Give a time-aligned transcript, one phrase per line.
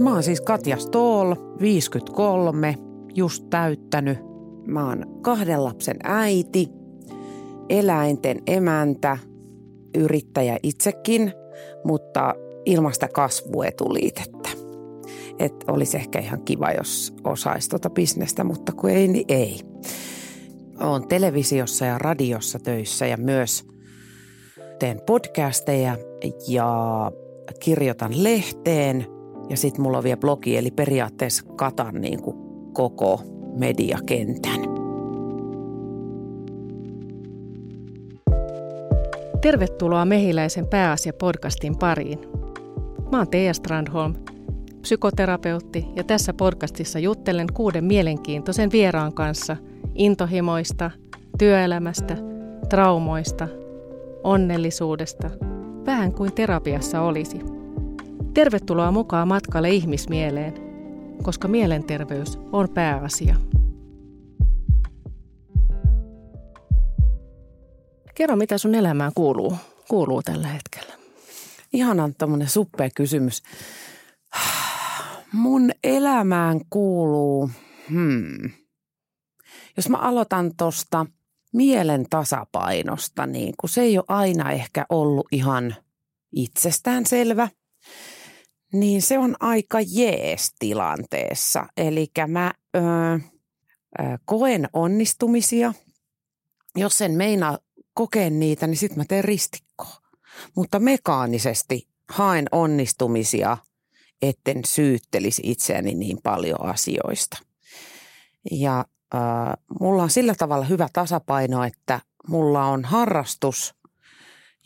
[0.00, 2.74] Mä oon siis Katja Stoll, 53,
[3.14, 4.18] just täyttänyt.
[4.66, 6.68] Mä oon kahden lapsen äiti,
[7.68, 9.18] eläinten emäntä,
[9.98, 11.32] yrittäjä itsekin,
[11.84, 12.34] mutta
[12.64, 14.48] ilmasta kasvuetuliitettä.
[15.38, 19.60] Että olisi ehkä ihan kiva, jos osaisi tuota bisnestä, mutta kun ei, niin ei.
[20.80, 23.64] Olen televisiossa ja radiossa töissä ja myös
[24.78, 25.96] teen podcasteja
[26.48, 27.10] ja
[27.60, 29.17] kirjoitan lehteen
[29.50, 32.36] ja sitten mulla on vielä blogi, eli periaatteessa katan niin kuin
[32.72, 33.20] koko
[33.58, 34.60] mediakentän.
[39.40, 42.18] Tervetuloa Mehiläisen pääasia-podcastin pariin.
[43.12, 44.14] Mä oon Teija Strandholm,
[44.80, 49.56] psykoterapeutti ja tässä podcastissa juttelen kuuden mielenkiintoisen vieraan kanssa
[49.94, 50.90] intohimoista,
[51.38, 52.16] työelämästä,
[52.68, 53.48] traumoista,
[54.24, 55.30] onnellisuudesta,
[55.86, 57.57] vähän kuin terapiassa olisi.
[58.38, 60.54] Tervetuloa mukaan matkalle ihmismieleen,
[61.22, 63.36] koska mielenterveys on pääasia.
[68.14, 69.56] Kerro, mitä sun elämään kuuluu,
[69.88, 70.94] kuuluu tällä hetkellä?
[71.72, 73.42] Ihanan tämmöinen suppea kysymys.
[75.32, 77.50] Mun elämään kuuluu,
[77.90, 78.50] hmm.
[79.76, 81.06] jos mä aloitan tuosta
[81.52, 85.74] mielen tasapainosta, niin kun se ei ole aina ehkä ollut ihan
[86.32, 87.48] itsestään selvä,
[88.72, 91.66] niin se on aika jees tilanteessa.
[91.76, 93.22] Eli mä ö, ö,
[94.24, 95.74] koen onnistumisia.
[96.76, 97.58] Jos en meinaa
[97.94, 99.96] kokea niitä, niin sitten mä teen ristikkoa.
[100.56, 103.56] Mutta mekaanisesti haen onnistumisia,
[104.22, 107.38] etten syyttelisi itseäni niin paljon asioista.
[108.50, 109.20] Ja äh,
[109.80, 113.74] mulla on sillä tavalla hyvä tasapaino, että mulla on harrastus,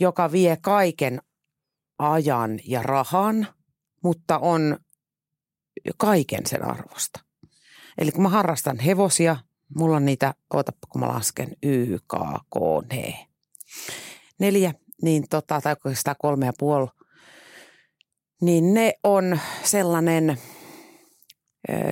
[0.01, 1.21] joka vie kaiken
[1.99, 3.47] ajan ja rahan,
[4.03, 4.79] mutta on
[5.97, 7.21] kaiken sen arvosta.
[7.99, 9.37] Eli kun mä harrastan hevosia,
[9.77, 12.15] mulla on niitä, ootapa kun mä lasken, Y, K,
[12.51, 12.57] K,
[12.93, 13.15] N.
[14.39, 16.89] Neljä, niin tota, tai oikeastaan kolme ja puoli,
[18.41, 20.39] niin ne on sellainen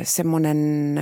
[0.02, 0.94] semmoinen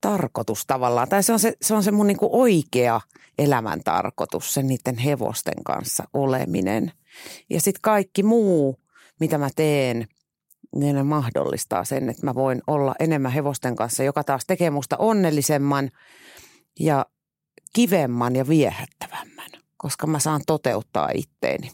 [0.00, 1.08] tarkoitus tavallaan.
[1.08, 3.00] Tai se on se, se, on se mun niinku oikea
[3.38, 6.92] elämän tarkoitus, se niiden hevosten kanssa oleminen.
[7.50, 8.80] Ja sitten kaikki muu,
[9.20, 10.08] mitä mä teen,
[10.76, 14.96] niin ne mahdollistaa sen, että mä voin olla enemmän hevosten kanssa, joka taas tekee musta
[14.96, 15.90] onnellisemman
[16.80, 17.06] ja
[17.72, 21.70] kivemman ja viehättävämmän, koska mä saan toteuttaa itteeni.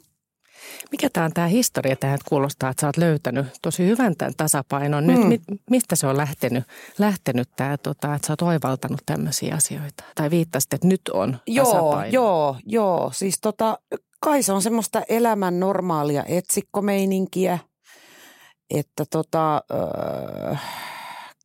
[0.91, 5.07] Mikä tämä on tämä historia tähän kuulostaa, että sä oot löytänyt tosi hyvän tämän tasapainon.
[5.07, 5.59] Nyt, hmm.
[5.71, 6.65] mistä se on lähtenyt,
[6.99, 10.05] lähtenyt tämä, tota, että sä oot oivaltanut tämmöisiä asioita?
[10.15, 12.13] Tai viittasit, että nyt on joo, tasapaino.
[12.13, 13.11] Joo, joo.
[13.15, 13.79] Siis tota,
[14.21, 17.59] kai se on semmoista elämän normaalia etsikkomeininkiä,
[18.71, 20.57] että tota, öö,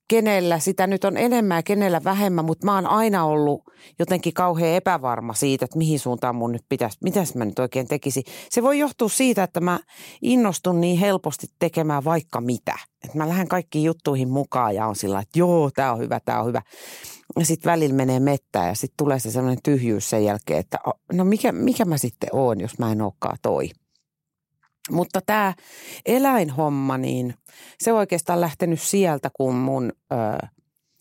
[0.09, 3.63] kenellä sitä nyt on enemmän ja kenellä vähemmän, mutta mä oon aina ollut
[3.99, 8.23] jotenkin kauhean epävarma siitä, että mihin suuntaan mun nyt pitäisi, mitä mä nyt oikein tekisin.
[8.49, 9.79] Se voi johtua siitä, että mä
[10.21, 12.75] innostun niin helposti tekemään vaikka mitä.
[13.05, 16.39] Että mä lähden kaikkiin juttuihin mukaan ja on sillä että joo, tämä on hyvä, tämä
[16.39, 16.61] on hyvä.
[17.39, 20.77] Ja sitten välillä menee mettää ja sitten tulee se sellainen tyhjyys sen jälkeen, että
[21.13, 23.69] no mikä, mikä mä sitten oon, jos mä en olekaan toi.
[24.91, 25.53] Mutta tämä
[26.05, 27.33] eläinhomma, niin
[27.79, 30.47] se on oikeastaan lähtenyt sieltä, kun mun ö,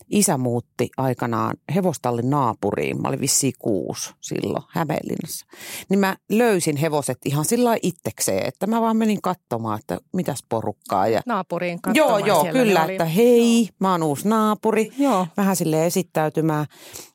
[0.09, 3.01] isä muutti aikanaan hevostallin naapuriin.
[3.01, 5.45] Mä olin vissiin kuusi silloin Hämeenlinnassa.
[5.89, 11.07] Niin mä löysin hevoset ihan sillä itsekseen, että mä vaan menin katsomaan, että mitäs porukkaa.
[11.07, 11.21] Ja...
[11.25, 12.19] Naapuriin katsomaan.
[12.19, 14.91] Joo, joo, kyllä, että hei, mä oon uusi naapuri.
[14.97, 15.27] Joo.
[15.37, 16.65] Vähän sille esittäytymään.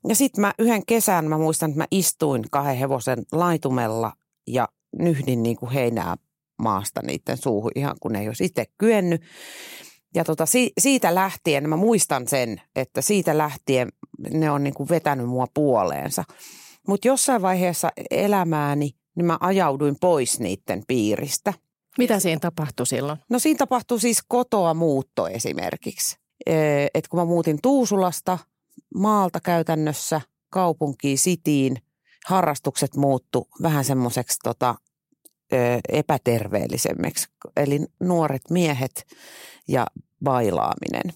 [0.09, 4.12] Ja sitten mä yhden kesän, mä muistan, että mä istuin kahden hevosen laitumella
[4.47, 4.69] ja
[4.99, 6.17] nyhdin niin kuin heinää
[6.59, 9.22] maasta niiden suuhun ihan kun ne ei olisi itse kyennyt.
[10.15, 13.88] Ja tota, si, siitä lähtien, mä muistan sen, että siitä lähtien
[14.31, 16.25] ne on niin kuin vetänyt mua puoleensa.
[16.88, 21.53] Mutta jossain vaiheessa elämääni, niin mä ajauduin pois niiden piiristä.
[21.99, 23.19] Mitä siinä tapahtui silloin?
[23.31, 26.17] No siinä tapahtui siis kotoa muutto esimerkiksi.
[26.94, 28.38] Et kun mä muutin Tuusulasta
[28.94, 30.20] maalta käytännössä
[30.50, 31.76] kaupunkiin, sitiin,
[32.26, 34.75] harrastukset muuttu vähän semmoiseksi tota,
[35.88, 37.29] epäterveellisemmiksi.
[37.56, 39.06] Eli nuoret miehet
[39.69, 39.87] ja
[40.25, 41.12] bailaaminen.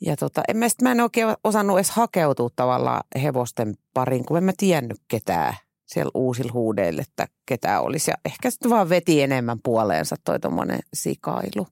[0.00, 4.36] Ja tota, en mä, sit, mä en oikein osannut edes hakeutua tavallaan hevosten pariin, kun
[4.36, 5.54] en mä tiennyt ketään
[5.86, 8.10] siellä uusilla huudeilla, että ketään olisi.
[8.10, 11.66] Ja ehkä sitten vaan veti enemmän puoleensa toi tuommoinen sikailu.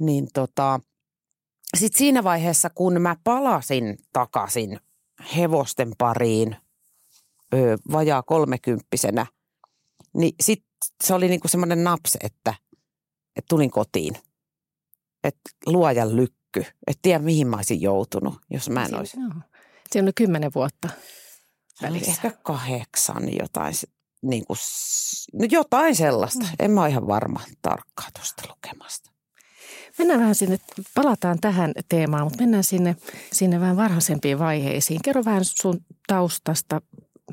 [0.00, 0.80] Niin tota,
[1.76, 4.80] sitten siinä vaiheessa, kun mä palasin takaisin
[5.36, 6.56] hevosten pariin
[7.54, 9.26] ö, vajaa kolmekymppisenä–
[10.16, 10.64] niin sit
[11.04, 12.54] se oli niinku semmoinen naps, että
[13.36, 14.14] että tulin kotiin.
[15.24, 16.60] Että luojan lykky.
[16.86, 19.16] Että tiedä mihin mä olisin joutunut, jos mä en olisi.
[19.92, 20.88] Siinä on kymmenen vuotta
[21.82, 22.10] välissä.
[22.10, 23.74] Ehkä kahdeksan jotain,
[24.22, 24.58] niin kuin,
[25.32, 26.44] no jotain sellaista.
[26.44, 26.50] Mm.
[26.58, 29.10] En mä ole ihan varma tarkkaa tuosta lukemasta.
[29.98, 30.58] Mennään vähän sinne,
[30.94, 32.96] palataan tähän teemaan, mutta mennään sinne,
[33.32, 35.00] sinne vähän varhaisempiin vaiheisiin.
[35.04, 36.80] Kerro vähän sun taustasta,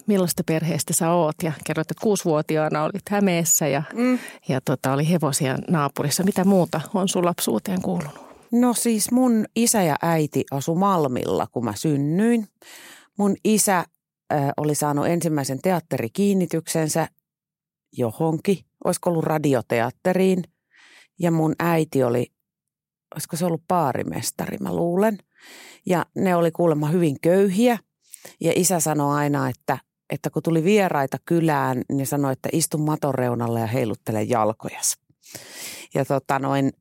[0.07, 4.19] millaista perheestä sä oot ja kerroit, että kuusivuotiaana olit Hämeessä ja, mm.
[4.47, 6.23] ja tota, oli hevosia naapurissa.
[6.23, 8.31] Mitä muuta on sun lapsuuteen kuulunut?
[8.51, 12.47] No siis mun isä ja äiti asu Malmilla, kun mä synnyin.
[13.17, 17.07] Mun isä äh, oli saanut ensimmäisen teatterikiinnityksensä
[17.97, 20.43] johonkin, olisiko ollut radioteatteriin.
[21.19, 22.27] Ja mun äiti oli,
[23.15, 25.17] olisiko se ollut paarimestari, mä luulen.
[25.85, 27.77] Ja ne oli kuulemma hyvin köyhiä–
[28.39, 29.77] ja isä sanoi aina, että,
[30.09, 34.97] että kun tuli vieraita kylään, niin sanoi, että istu maton reunalle ja heiluttele jalkojas.
[35.93, 36.71] Ja tota noin,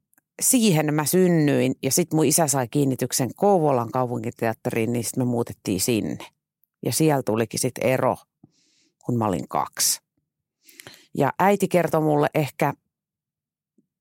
[0.42, 5.80] siihen mä synnyin ja sitten mun isä sai kiinnityksen Kouvolan kaupunkiteatteriin, niin sitten me muutettiin
[5.80, 6.26] sinne.
[6.84, 8.16] Ja siellä tulikin sitten ero,
[9.04, 10.00] kun mä olin kaksi.
[11.18, 12.72] Ja äiti kertoi mulle ehkä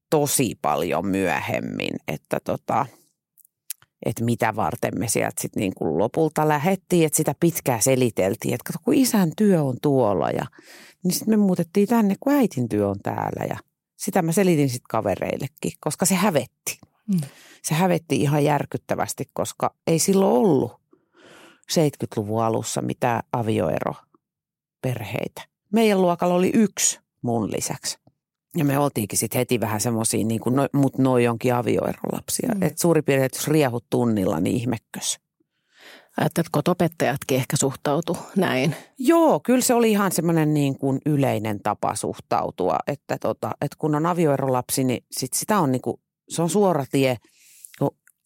[0.09, 2.85] tosi paljon myöhemmin, että tota–
[4.05, 8.63] että mitä varten me sieltä sitten niin kuin lopulta lähettiin, että sitä pitkää seliteltiin, että
[8.73, 10.45] kato kun isän työ on tuolla ja
[11.03, 13.57] niin sitten me muutettiin tänne, kun äitin työ on täällä ja
[13.97, 16.79] sitä mä selitin sitten kavereillekin, koska se hävetti.
[17.07, 17.21] Mm.
[17.63, 20.71] Se hävetti ihan järkyttävästi, koska ei silloin ollut
[21.71, 23.93] 70-luvun alussa mitään avioero
[24.81, 25.41] perheitä.
[25.73, 27.97] Meidän luokalla oli yksi mun lisäksi.
[28.55, 32.49] Ja me oltiinkin sitten heti vähän semmoisia, niin kuin, no, mutta noi onkin avioerolapsia.
[32.55, 32.63] Mm.
[32.63, 35.19] Että suurin piirtein, jos riehut tunnilla, niin ihmekkös.
[36.17, 38.75] Ajatteletko, että opettajatkin ehkä suhtautu näin?
[38.97, 43.95] Joo, kyllä se oli ihan semmoinen niin kuin yleinen tapa suhtautua, että, tota, että kun
[43.95, 45.97] on avioerolapsi, niin sit sitä on niin kuin,
[46.29, 47.17] se on suora tie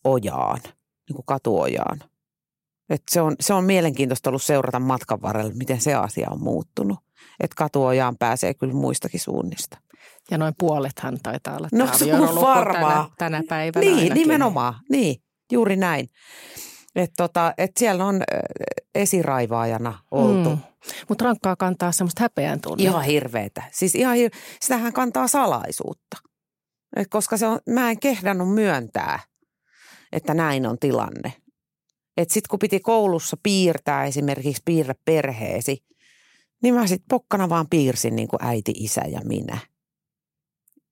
[0.03, 0.59] ojaan,
[1.09, 1.99] niin kuin katuojaan.
[2.89, 6.99] Et se, on, se on mielenkiintoista ollut seurata matkan varrella, miten se asia on muuttunut.
[7.39, 9.77] Että katuojaan pääsee kyllä muistakin suunnista.
[10.31, 13.13] Ja noin puolethan taitaa olla no, se on varmaa.
[13.17, 14.15] Tänä, tänä päivänä Niin, ainakin.
[14.15, 14.73] nimenomaan.
[14.89, 15.15] Niin,
[15.51, 16.09] juuri näin.
[16.95, 18.23] Että tota, et siellä on
[18.95, 20.49] esiraivaajana oltu.
[20.49, 20.57] Mm.
[21.09, 22.89] Mutta rankkaa kantaa semmoista häpeän tunnetta.
[22.89, 23.63] Ihan hirveetä.
[23.71, 26.17] Siis ihan hir- sitähän kantaa salaisuutta.
[26.95, 29.19] Et koska se on, mä en kehdannut myöntää,
[30.11, 31.33] että näin on tilanne.
[32.17, 35.83] Että sitten kun piti koulussa piirtää esimerkiksi piirrä perheesi,
[36.63, 39.57] niin mä sitten pokkana vaan piirsin niin kuin äiti, isä ja minä–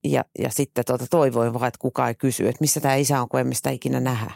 [0.03, 3.29] ja, ja sitten tuota, toivoin vaan, että kukaan ei kysy, että missä tämä isä on,
[3.29, 4.31] kun emme sitä ikinä nähdä.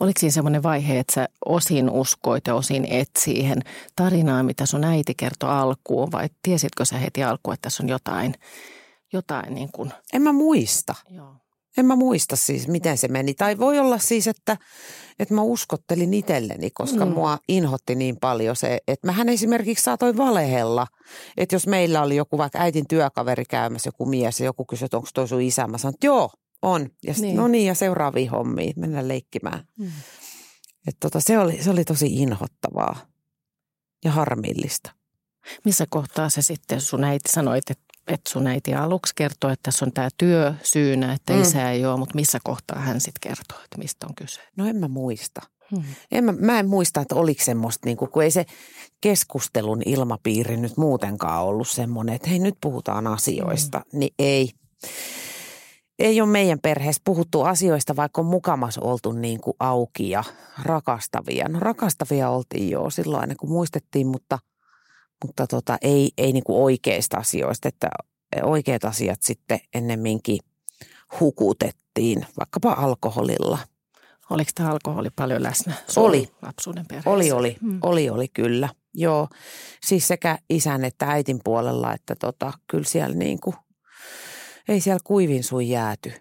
[0.00, 3.62] Oliko siinä semmoinen vaihe, että sä osin uskoit ja osin et siihen
[3.96, 8.34] tarinaan, mitä sun äiti kertoi alkuun, vai tiesitkö sä heti alkuun, että tässä on jotain,
[9.12, 9.92] jotain niin kuin...
[10.12, 10.94] En mä muista.
[11.10, 11.34] Joo.
[11.76, 13.34] En mä muista siis, miten se meni.
[13.34, 14.56] Tai voi olla siis, että,
[15.18, 17.12] että mä uskottelin itselleni, koska mm.
[17.12, 20.86] mua inhotti niin paljon se, että mähän esimerkiksi saatoin valehella.
[21.36, 24.96] Että jos meillä oli joku vaikka äitin työkaveri käymässä, joku mies ja joku kysyi, että
[24.96, 25.66] onko toi sun isä.
[25.66, 26.30] Mä sanoin, että joo,
[26.62, 26.90] on.
[27.06, 27.36] Ja sit, niin.
[27.36, 29.68] no niin, ja seuraavia hommia, mennään leikkimään.
[29.78, 29.90] Mm.
[30.86, 32.96] Että tota, se, oli, se oli tosi inhottavaa
[34.04, 34.90] ja harmillista.
[35.64, 39.84] Missä kohtaa se sitten sun äiti sanoit, että että sun äiti aluksi kertoi, että tässä
[39.84, 41.42] on tämä työ syynä, että mm.
[41.42, 44.40] isä ei ole, mutta missä kohtaa hän sitten kertoo, että mistä on kyse?
[44.56, 45.40] No en mä muista.
[45.70, 45.84] Hmm.
[46.12, 48.46] En mä, mä en muista, että oliko semmoista, niin kuin, kun ei se
[49.00, 53.98] keskustelun ilmapiiri nyt muutenkaan ollut semmoinen, että hei nyt puhutaan asioista, hmm.
[53.98, 54.50] niin ei.
[55.98, 60.24] Ei ole meidän perheessä puhuttu asioista, vaikka on mukamas oltu niin kuin auki ja
[60.62, 61.48] rakastavia.
[61.48, 64.38] No rakastavia oltiin jo silloin, kun muistettiin, mutta–
[65.24, 67.88] mutta tota, ei, ei niin kuin oikeista asioista, että
[68.42, 70.38] oikeat asiat sitten ennemminkin
[71.20, 73.58] hukutettiin, vaikkapa alkoholilla.
[74.30, 76.28] Oliko tämä alkoholi paljon läsnä oli.
[76.42, 77.10] lapsuuden perheessä?
[77.10, 77.78] Oli, oli, hmm.
[77.82, 78.68] oli, oli kyllä.
[78.94, 79.28] Joo,
[79.86, 83.56] siis sekä isän että äitin puolella, että tota, kyllä siellä niin kuin,
[84.68, 86.12] ei siellä kuivin sui jääty.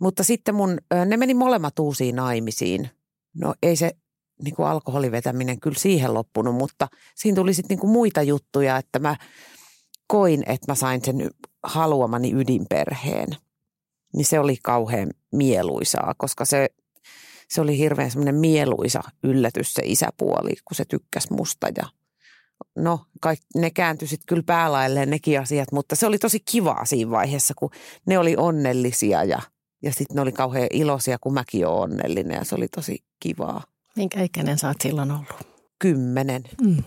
[0.00, 2.90] Mutta sitten mun, ne meni molemmat uusiin naimisiin.
[3.34, 3.90] No ei se
[4.44, 8.98] niin kuin alkoholivetäminen kyllä siihen loppunut, mutta siinä tuli sitten niin kuin muita juttuja, että
[8.98, 9.16] mä
[10.06, 11.30] koin, että mä sain sen
[11.62, 13.28] haluamani ydinperheen.
[14.16, 16.68] Niin se oli kauhean mieluisaa, koska se,
[17.48, 21.84] se oli hirveän semmoinen mieluisa yllätys se isäpuoli, kun se tykkäsi musta ja
[22.76, 27.10] no, kaik, ne kääntyi sitten kyllä päälailleen nekin asiat, mutta se oli tosi kivaa siinä
[27.10, 27.70] vaiheessa, kun
[28.06, 29.40] ne oli onnellisia ja,
[29.82, 33.62] ja sitten ne oli kauhean iloisia, kun mäkin olen onnellinen ja se oli tosi kivaa.
[33.98, 35.46] Minkä ikäinen sä oot silloin ollut?
[35.78, 36.44] Kymmenen.
[36.60, 36.84] Mm.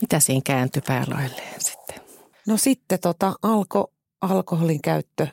[0.00, 2.00] Mitä siinä kääntyi pääloilleen sitten?
[2.46, 3.88] No sitten tota, alkoi
[4.20, 5.26] alkoholin käyttö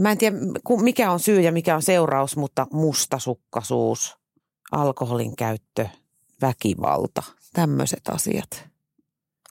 [0.00, 0.36] mä en tiedä
[0.82, 4.16] mikä on syy ja mikä on seuraus, mutta mustasukkaisuus,
[4.72, 5.88] alkoholin käyttö,
[6.40, 8.68] väkivalta, tämmöiset asiat.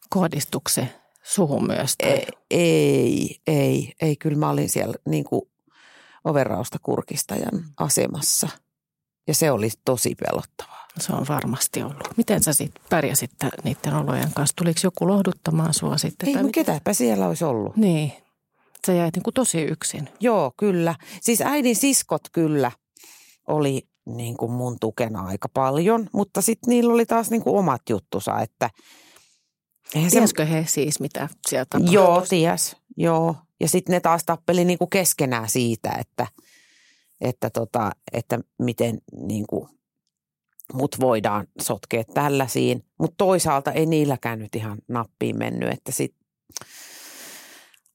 [0.09, 0.89] Kohdistuiko se
[1.23, 1.97] suhun myös?
[1.97, 2.09] Tai?
[2.09, 4.15] Ei, ei, ei, ei.
[4.15, 5.41] Kyllä mä olin siellä niin kuin
[6.23, 8.49] overausta kurkistajan asemassa
[9.27, 10.87] ja se oli tosi pelottavaa.
[10.99, 12.17] Se on varmasti ollut.
[12.17, 13.31] Miten sä sitten pärjäsit
[13.63, 14.55] niiden olojen kanssa?
[14.55, 16.29] Tuliko joku lohduttamaan sua sitten?
[16.29, 17.77] Ei, no ketäpä siellä olisi ollut.
[17.77, 18.13] Niin.
[18.87, 20.09] Sä jäit niin kuin tosi yksin.
[20.19, 20.95] Joo, kyllä.
[21.21, 22.71] Siis äidin siskot kyllä
[23.47, 27.81] oli niin kuin mun tukena aika paljon, mutta sitten niillä oli taas niin kuin omat
[27.89, 28.69] juttusa, että–
[29.93, 31.93] Tiesikö he siis, mitä sieltä tapahtui?
[31.93, 32.75] Joo, ties.
[32.97, 33.35] Joo.
[33.59, 36.27] Ja sitten ne taas tappeli niinku keskenään siitä, että,
[37.22, 39.70] että, tota, että miten niinku
[40.74, 42.86] mut voidaan sotkea tällaisiin.
[43.00, 46.15] Mutta toisaalta ei niilläkään nyt ihan nappiin mennyt, että sit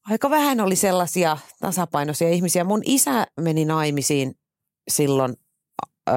[0.05, 2.63] aika vähän oli sellaisia tasapainoisia ihmisiä.
[2.63, 4.35] Mun isä meni naimisiin
[4.91, 5.35] silloin,
[6.09, 6.15] öö,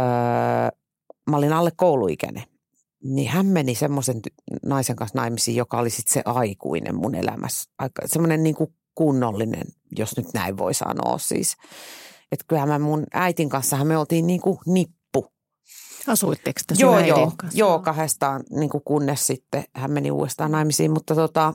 [1.31, 2.53] mä olin alle kouluikäinen
[3.05, 4.21] niin hän meni semmoisen
[4.65, 7.71] naisen kanssa naimisiin, joka oli sitten se aikuinen mun elämässä.
[7.79, 9.65] Aika, semmoinen niin kuin kunnollinen,
[9.99, 11.57] jos nyt näin voi sanoa siis.
[12.33, 15.27] Että kyllähän mä mun äitin kanssa me oltiin niin kuin nippu.
[16.07, 17.59] Asuitteko te joo, joo, kanssa?
[17.59, 20.91] Joo, kahdestaan niin kuin kunnes sitten hän meni uudestaan naimisiin.
[20.91, 21.55] Mutta tota,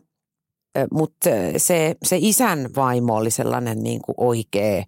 [0.92, 4.84] mutta se, se isän vaimo oli sellainen niin kuin oikea,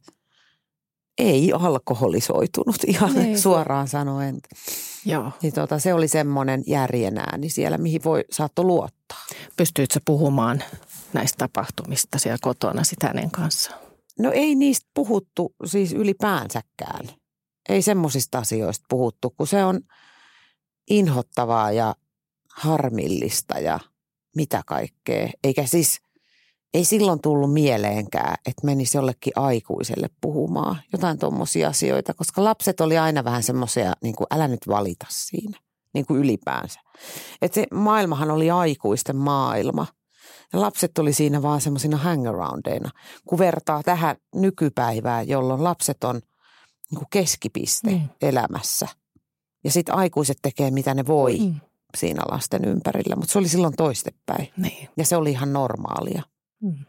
[1.17, 3.39] ei alkoholisoitunut ihan niin.
[3.39, 4.38] suoraan sanoen.
[5.05, 5.31] Joo.
[5.41, 9.25] Niin tota, se oli semmoinen järjen ääni siellä, mihin voi saatto luottaa.
[9.58, 10.63] Pystyitkö puhumaan
[11.13, 13.88] näistä tapahtumista siellä kotona sitä hänen kanssa?
[14.19, 17.09] No ei niistä puhuttu siis ylipäänsäkään.
[17.69, 19.81] Ei semmoisista asioista puhuttu, kun se on
[20.89, 21.95] inhottavaa ja
[22.55, 23.79] harmillista ja
[24.35, 25.29] mitä kaikkea.
[25.43, 25.99] Eikä siis–
[26.73, 32.97] ei silloin tullut mieleenkään, että menisi jollekin aikuiselle puhumaan jotain tuommoisia asioita, koska lapset oli
[32.97, 35.59] aina vähän semmoisia, niin kuin älä nyt valita siinä,
[35.93, 36.79] niin kuin ylipäänsä.
[37.41, 39.88] Että se maailmahan oli aikuisten maailma.
[40.53, 42.89] Ja lapset oli siinä vaan semmoisina hangaroundeina,
[43.25, 46.15] kun vertaa tähän nykypäivään, jolloin lapset on
[46.91, 48.10] niin kuin keskipiste mm.
[48.22, 48.88] elämässä.
[49.63, 51.56] Ja sitten aikuiset tekee mitä ne voi mm.
[51.98, 54.50] siinä lasten ympärillä, mutta se oli silloin toistepäin.
[54.58, 54.89] Niin.
[54.98, 56.24] Ja se oli ihan normaalia.
[56.62, 56.86] Mm.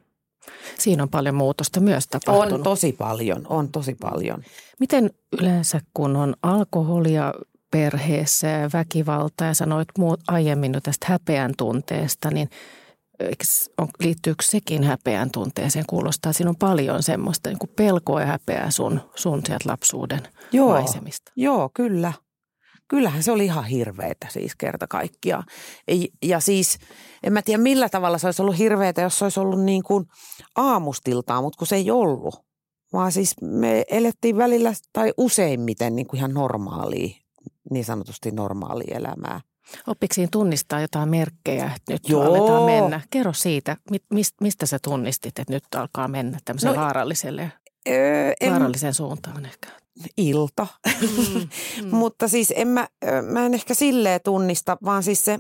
[0.79, 2.53] Siinä on paljon muutosta myös tapahtunut.
[2.53, 4.43] On tosi paljon, on tosi paljon.
[4.81, 7.35] Miten yleensä, kun on alkoholia
[7.71, 12.51] perheessä ja väkivaltaa ja sanoit muut aiemmin jo tästä häpeän tunteesta, niin
[13.79, 15.85] on, liittyykö sekin häpeän tunteeseen?
[15.89, 20.21] Kuulostaa, siinä on paljon semmoista niin kuin pelkoa ja häpeää sun, sun sieltä lapsuuden
[20.53, 21.33] joo, maisemista.
[21.37, 22.13] Joo, kyllä
[22.91, 25.45] kyllähän se oli ihan hirveetä siis kerta kaikkiaan.
[26.23, 26.79] Ja siis
[27.23, 30.07] en mä tiedä millä tavalla se olisi ollut hirveetä, jos se olisi ollut niin kuin
[30.57, 32.35] aamustiltaan, mutta kun se ei ollut.
[32.93, 37.17] Vaan siis me elettiin välillä tai useimmiten niin kuin ihan normaalia,
[37.71, 39.41] niin sanotusti normaalia elämää.
[39.87, 42.23] Oppiko siinä tunnistaa jotain merkkejä, että nyt Joo.
[42.23, 43.01] aletaan mennä?
[43.11, 43.77] Kerro siitä,
[44.41, 47.53] mistä sä tunnistit, että nyt alkaa mennä tämmöiseen no, vaaralliselle,
[47.89, 49.69] öö, en, vaaralliseen suuntaan ehkä?
[50.17, 50.67] ilta.
[51.01, 51.41] Mm,
[51.85, 51.97] mm.
[51.97, 52.89] Mutta siis en mä,
[53.33, 55.39] mä en ehkä silleen tunnista, vaan siis se,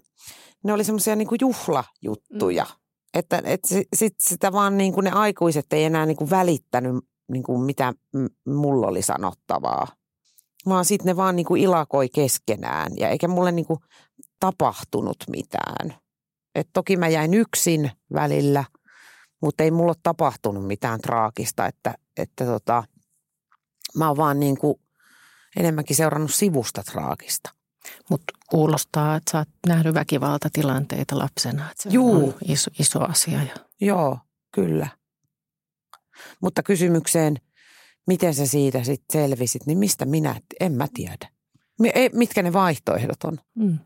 [0.65, 2.65] ne oli semmoisia niin juhlajuttuja.
[2.65, 2.71] Mm.
[3.15, 3.61] Että et
[3.97, 6.95] sit sitä vaan niin kuin ne aikuiset ei enää niin kuin välittänyt
[7.33, 7.95] niin kuin mitä
[8.47, 9.87] mulla oli sanottavaa.
[10.69, 13.81] Vaan sitten ne vaan niin kuin ilakoi keskenään ja eikä mulle niin kuin
[14.40, 15.95] tapahtunut mitään.
[16.55, 18.64] Et toki mä jäin yksin välillä,
[19.43, 22.85] mutta ei mulla ole tapahtunut mitään traagista, että, että tota–
[23.95, 24.75] Mä oon vaan niin kuin
[25.57, 27.50] enemmänkin seurannut sivusta traagista.
[28.11, 31.71] Mutta kuulostaa, että sä oot nähnyt väkivaltatilanteita lapsena.
[31.71, 32.29] Että se Juu.
[32.29, 33.43] on iso, iso asia.
[33.43, 33.55] Ja...
[33.81, 34.19] Joo,
[34.55, 34.88] kyllä.
[36.43, 37.37] Mutta kysymykseen,
[38.07, 41.28] miten sä siitä sitten selvisit, niin mistä minä, en mä tiedä.
[42.12, 43.38] Mitkä ne vaihtoehdot on?
[43.54, 43.78] Mm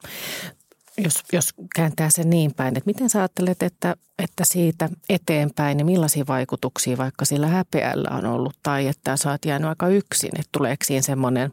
[0.98, 5.86] jos, jos kääntää sen niin päin, että miten sä ajattelet, että, että siitä eteenpäin, niin
[5.86, 10.48] millaisia vaikutuksia vaikka sillä häpeällä on ollut, tai että sä oot jäänyt aika yksin, että
[10.52, 11.52] tuleeko siihen semmoinen,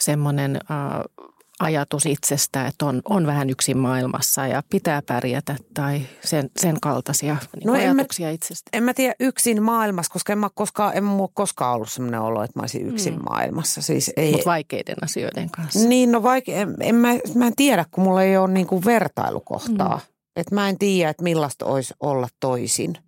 [0.00, 1.26] semmoinen äh,
[1.60, 7.36] ajatus itsestä, että on, on vähän yksin maailmassa ja pitää pärjätä tai sen, sen kaltaisia
[7.56, 8.70] niin no ajatuksia en mä, itsestä?
[8.72, 12.42] En mä tiedä yksin maailmassa, koska en mä koskaan, en mulla koskaan ollut sellainen olo,
[12.42, 13.22] että mä olisin yksin mm.
[13.28, 13.82] maailmassa.
[13.82, 15.88] Siis ei, Mutta vaikeiden asioiden kanssa.
[15.88, 19.96] Niin, no vaike, en, en mä, mä en tiedä, kun mulla ei ole niin vertailukohtaa.
[19.96, 20.12] Mm.
[20.36, 22.98] Että mä en tiedä, että millaista olisi olla toisin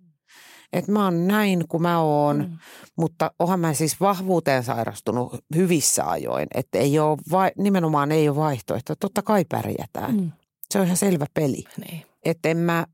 [0.72, 2.58] että mä oon näin kuin mä oon, mm.
[2.96, 8.36] mutta ohan mä siis vahvuuteen sairastunut hyvissä ajoin, että ei ole, vai, nimenomaan ei ole
[8.36, 8.94] vaihtoehto.
[9.00, 10.16] Totta kai pärjätään.
[10.16, 10.32] Mm.
[10.70, 11.64] Se on ihan selvä peli.
[11.76, 12.06] Niin.
[12.24, 12.86] Että en mä,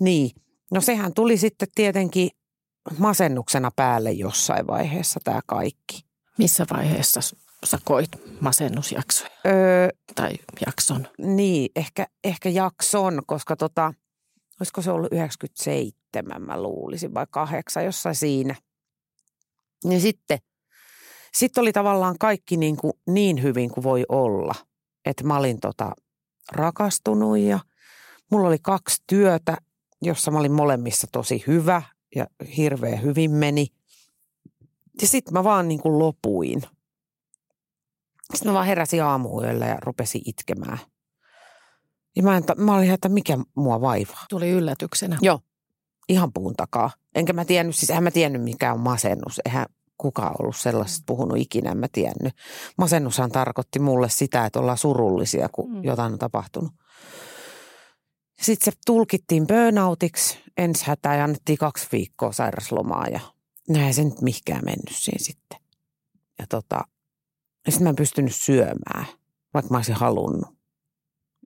[0.00, 0.30] niin.
[0.72, 2.30] No sehän tuli sitten tietenkin
[2.98, 6.04] masennuksena päälle jossain vaiheessa tämä kaikki.
[6.38, 7.20] Missä vaiheessa
[7.64, 8.10] sä koit
[8.40, 10.32] masennusjaksoja Öö, tai
[10.66, 11.08] jakson?
[11.18, 13.94] niin, ehkä, ehkä jakson, koska tota,
[14.60, 18.54] olisiko se ollut 97 mä luulisin vai kahdeksan, jossain siinä.
[19.84, 20.38] Ja sitten,
[21.34, 24.54] sitten oli tavallaan kaikki niin, kuin niin hyvin kuin voi olla.
[25.04, 25.92] Että mä olin tota
[26.52, 27.58] rakastunut ja
[28.30, 29.56] mulla oli kaksi työtä,
[30.02, 31.82] jossa mä olin molemmissa tosi hyvä
[32.14, 32.26] ja
[32.56, 33.66] hirveän hyvin meni.
[35.00, 36.62] Ja sitten mä vaan niin kuin lopuin.
[38.34, 40.78] Sitten mä vaan heräsin aamuyöllä ja rupesin itkemään.
[42.20, 44.24] Ja mä, en, mä olin, että mikä mua vaivaa.
[44.30, 45.18] Tuli yllätyksenä.
[45.22, 45.40] Joo,
[46.08, 46.90] ihan puun takaa.
[47.14, 49.40] Enkä mä tiennyt, siis eihän mä tiennyt mikä on masennus.
[49.44, 49.66] Eihän
[49.98, 52.34] kukaan ollut sellaisesta puhunut ikinä, en mä tiennyt.
[52.78, 55.84] Masennushan tarkoitti mulle sitä, että ollaan surullisia, kun Mm.
[55.84, 56.72] jotain on tapahtunut.
[58.42, 63.20] Sitten se tulkittiin burnoutiksi ensi hätää ja annettiin kaksi viikkoa sairaslomaa ja
[63.68, 65.58] näin se nyt mihinkään mennyt siinä sitten.
[66.38, 66.80] Ja tota,
[67.66, 69.06] ja sitten mä en pystynyt syömään,
[69.54, 70.59] vaikka mä olisin halunnut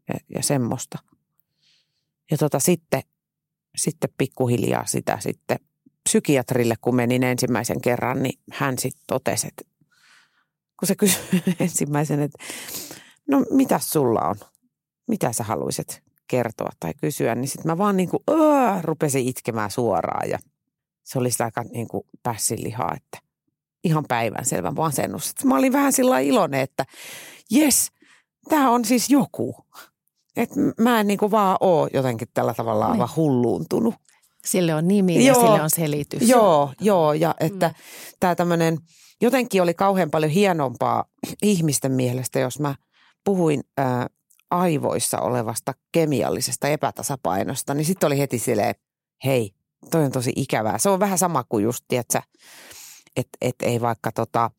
[0.09, 0.99] ja, ja semmoista.
[2.31, 3.03] Ja tota sitten,
[3.77, 5.59] sitten pikkuhiljaa sitä sitten
[6.09, 9.65] psykiatrille, kun menin ensimmäisen kerran, niin hän sitten totesi, että
[10.81, 11.23] kun se kysyi
[11.61, 12.45] ensimmäisen, että
[13.29, 14.37] no mitä sulla on?
[15.09, 17.35] Mitä sä haluaisit kertoa tai kysyä?
[17.35, 20.39] Niin sitten mä vaan niin kuin öö, rupesin itkemään suoraan ja
[21.05, 23.19] se oli sitä aika niin kuin pässinlihaa, että
[23.85, 25.35] ihan päivänselvä masennus.
[25.45, 26.85] Mä olin vähän sillä iloinen, että
[27.51, 27.91] jes,
[28.49, 29.57] tämä on siis joku.
[30.37, 32.93] Että mä en niin kuin vaan ole jotenkin tällä tavalla Niin.
[32.93, 33.95] aivan hulluuntunut.
[34.45, 35.41] Sille on nimi ja Joo.
[35.41, 36.29] sille on selitys.
[36.29, 37.75] Joo, joo, ja että Mm.
[38.21, 38.79] tämä tämmöinen,
[39.23, 41.05] jotenkin oli kauhean paljon hienompaa
[41.43, 42.75] ihmisten mielestä, jos mä
[43.25, 44.07] puhuin ää,
[44.51, 48.75] aivoissa olevasta kemiallisesta epätasapainosta, niin sitten oli heti silleen,
[49.25, 49.51] hei,
[49.91, 50.79] toi on tosi ikävää.
[50.79, 52.23] Se on vähän sama kuin just, että
[53.41, 54.51] et ei vaikka tota,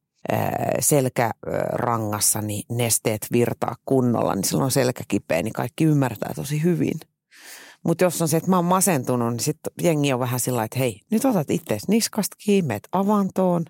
[0.80, 7.00] selkärangassa niin nesteet virtaa kunnolla, niin silloin on selkä kipeä, niin kaikki ymmärtää tosi hyvin.
[7.84, 10.80] Mutta jos on se, että mä oon masentunut, niin sitten jengi on vähän sillä että
[10.80, 13.66] hei, nyt otat itse niskasta kiinni, meet avantoon.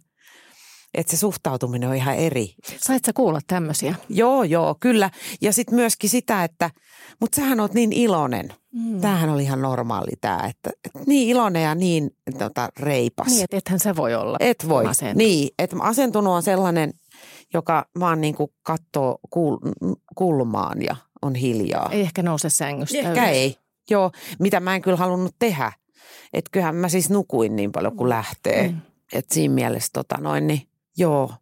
[0.96, 2.56] Että se suhtautuminen on ihan eri.
[2.78, 3.96] Sait sä kuulla tämmöisiä?
[4.10, 5.10] Joo, joo, kyllä.
[5.42, 6.70] Ja sitten myöskin sitä, että,
[7.20, 8.54] mutta sähän oot niin iloinen.
[8.72, 9.02] Mm.
[9.02, 13.28] Tämähän oli ihan normaali tämä, että, että niin iloinen ja niin tota, reipas.
[13.28, 14.84] Niin, että ethän sä voi olla Et voi.
[14.84, 15.18] masentunut.
[15.18, 16.94] Niin, että asentunut on sellainen,
[17.54, 21.90] joka vaan niin kuin katsoo kul- kulmaan ja on hiljaa.
[21.92, 23.30] Ei ehkä nouse sängystä Ehkä ylös.
[23.30, 23.58] ei.
[23.90, 25.72] Joo, mitä mä en kyllä halunnut tehdä.
[26.34, 28.68] Että kyllähän mä siis nukuin niin paljon kuin lähtee.
[28.68, 28.74] Mm.
[28.74, 28.82] Mm.
[29.14, 30.62] Että siinä mielessä tota noin, niin
[30.98, 31.34] joo.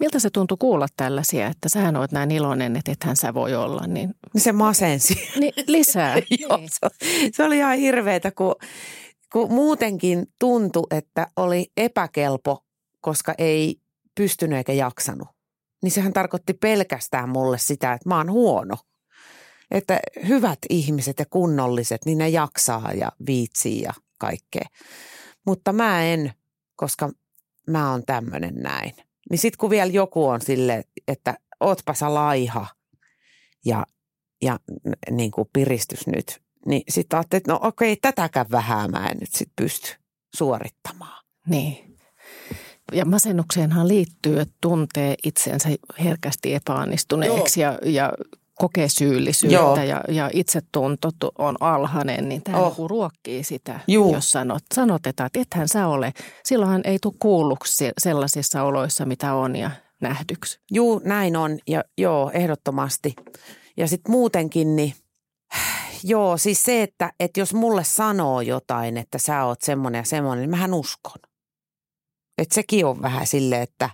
[0.00, 3.86] Miltä se tuntui kuulla tällaisia, että sähän oot näin iloinen, että ethän sä voi olla,
[3.86, 5.28] niin, Niin se masensi.
[5.40, 6.16] niin lisää.
[6.40, 6.68] joo, niin.
[6.72, 6.88] se,
[7.32, 8.54] se oli ihan hirveetä, kun,
[9.32, 12.64] kun muutenkin tuntui, että oli epäkelpo,
[13.00, 13.76] koska ei
[14.14, 15.28] pystynyt eikä jaksanut.
[15.82, 18.76] Niin sehän tarkoitti pelkästään mulle sitä, että mä oon huono.
[19.70, 24.66] Että hyvät ihmiset ja kunnolliset, niin ne jaksaa ja viitsii ja kaikkea.
[25.46, 26.32] Mutta mä en,
[26.76, 27.10] koska
[27.66, 28.92] mä oon tämmöinen näin.
[29.30, 32.66] Niin sit kun vielä joku on sille, että ootpa sä laiha
[33.64, 33.86] ja,
[34.42, 34.58] ja
[35.10, 39.32] niin kuin piristys nyt, niin sitten ajattelin, että no okei, tätäkään vähää mä en nyt
[39.32, 39.94] sit pysty
[40.36, 41.24] suorittamaan.
[41.48, 41.96] Niin.
[42.92, 45.68] Ja masennukseenhan liittyy, että tuntee itsensä
[46.04, 48.12] herkästi epäonnistuneeksi ja, ja
[48.62, 49.76] kokee syyllisyyttä Joo.
[49.76, 52.80] ja, ja itsetunto tu- on alhainen, niin tämä Oh.
[52.80, 52.88] oh.
[52.90, 54.14] ruokkii sitä, Juu.
[54.14, 56.12] jos sanot, sanotetaan, että ethän sä ole.
[56.44, 59.70] Silloinhan ei tule kuulluksi se- sellaisissa oloissa, mitä on ja
[60.02, 60.60] nähdyksi.
[60.72, 63.14] Juu, näin on ja joo, ehdottomasti.
[63.76, 64.94] Ja sitten muutenkin, niin
[66.04, 70.42] joo, siis se, että, että jos mulle sanoo jotain, että sä oot semmoinen ja semmoinen,
[70.42, 71.16] niin mähän uskon.
[72.38, 73.90] Että sekin on vähän silleen, että,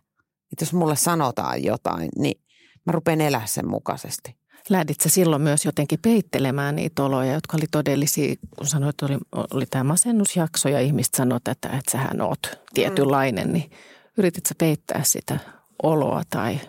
[0.53, 2.41] että jos mulle sanotaan jotain, niin
[2.87, 4.38] mä rupean elää sen mukaisesti.
[4.69, 9.19] Lähdit sä silloin myös jotenkin peittelemään niitä oloja, jotka oli todellisia, kun sanoit, että oli,
[9.55, 13.71] oli tämä masennusjakso ja ihmiset sanoivat, että, että sähän oot tietynlainen, niin
[14.19, 15.39] yritit sä peittää sitä
[15.83, 16.61] oloa tai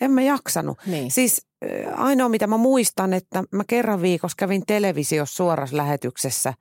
[0.00, 0.78] En mä jaksanut.
[0.86, 1.10] niin.
[1.10, 1.46] Siis
[1.96, 6.54] ainoa, mitä mä muistan, että mä kerran viikossa kävin televisiossa suorassa lähetyksessä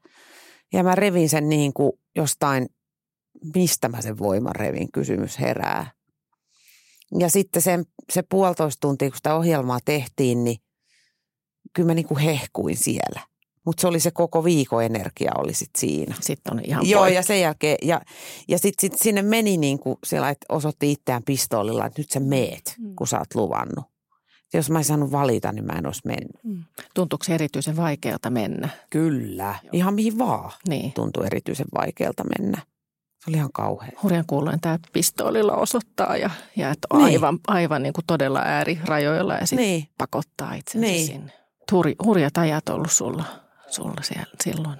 [0.73, 2.67] ja mä revin sen niin kuin jostain,
[3.55, 5.91] mistä mä sen voiman revin, kysymys herää.
[7.19, 10.57] Ja sitten sen, se puolitoista tuntia, kun sitä ohjelmaa tehtiin, niin
[11.73, 13.21] kyllä mä niin kuin hehkuin siellä.
[13.65, 16.15] Mutta se oli se koko viikon energia oli sit siinä.
[16.21, 17.15] Sitten on ihan Joo, poikki.
[17.15, 18.01] ja sen jälkeen, ja,
[18.47, 22.19] ja sitten sit sinne meni niin kuin siellä, että osoitti itseään pistoolilla, että nyt sä
[22.19, 22.95] meet, Mm.
[22.95, 23.85] kun sä oot luvannut.
[24.53, 26.43] Jos mä en saanut valita, niin mä en olisi mennyt.
[26.43, 26.63] Mm.
[26.93, 28.69] Tuntuuko se erityisen vaikealta mennä?
[28.89, 29.55] Kyllä.
[29.71, 30.93] Ihan mihin vaan Niin.
[30.93, 32.57] tuntuu erityisen vaikealta mennä.
[33.23, 33.91] Se oli ihan kauhea.
[34.03, 37.13] Hurjan kuuloin tämä pistoolilla osoittaa ja, ja että on Niin.
[37.15, 39.87] aivan, aivan niin kuin todella äärirajoilla ja sitten Niin.
[39.97, 41.07] pakottaa itsensä Niin.
[41.07, 41.31] sinne.
[41.71, 43.23] Hurj, hurjat ajat ollut sulla,
[43.69, 44.79] sulla siellä, silloin.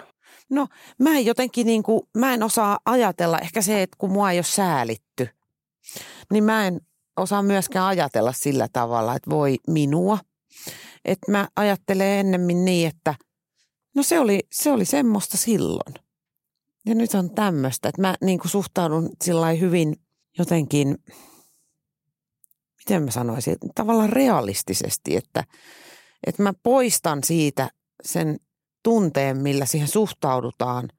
[0.50, 0.68] No
[1.00, 4.38] mä en jotenkin niin kuin, mä en osaa ajatella, ehkä se, että kun mua ei
[4.38, 5.30] ole säälitty,
[6.32, 6.82] niin mä en
[7.18, 10.18] osaa myöskään ajatella sillä tavalla, että voi minua.
[11.06, 13.16] Että mä ajattelen ennemmin niin, että
[13.96, 15.94] no se oli, se oli semmoista silloin.
[16.86, 19.96] Ja nyt on tämmöistä, että mä niin kuin suhtaudun sillä hyvin
[20.38, 20.98] jotenkin,
[22.78, 25.44] miten mä sanoisin, tavallaan realistisesti, että,
[26.28, 27.70] että mä poistan siitä
[28.04, 28.40] sen
[28.84, 30.90] tunteen, millä siihen suhtaudutaan,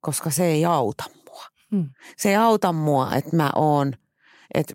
[0.00, 1.44] koska se ei auta mua.
[1.70, 1.90] Hmm.
[2.16, 3.92] Se ei auta mua, että mä oon,
[4.54, 4.74] että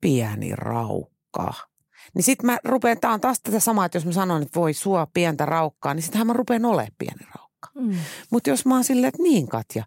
[0.00, 1.54] pieni raukka.
[2.14, 4.74] Niin sit mä rupean, tää on taas tätä samaa, että jos mä sanon, että voi
[4.74, 7.70] sua pientä raukkaa, niin sittenhän mä rupean olemaan pieni raukka.
[7.74, 7.98] Mm.
[8.30, 9.84] Mutta jos mä oon silleen, että niin Katja,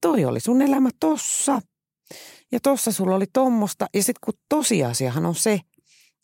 [0.00, 1.62] toi oli sun elämä tossa
[2.52, 3.86] ja tossa sulla oli tommosta.
[3.94, 5.60] Ja sitten kun tosiasiahan on se,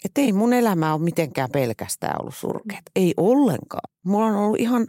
[0.04, 2.82] että ei mun elämä ole mitenkään pelkästään ollut surkeat.
[2.96, 3.92] Ei ollenkaan.
[4.04, 4.86] Mulla on ollut ihan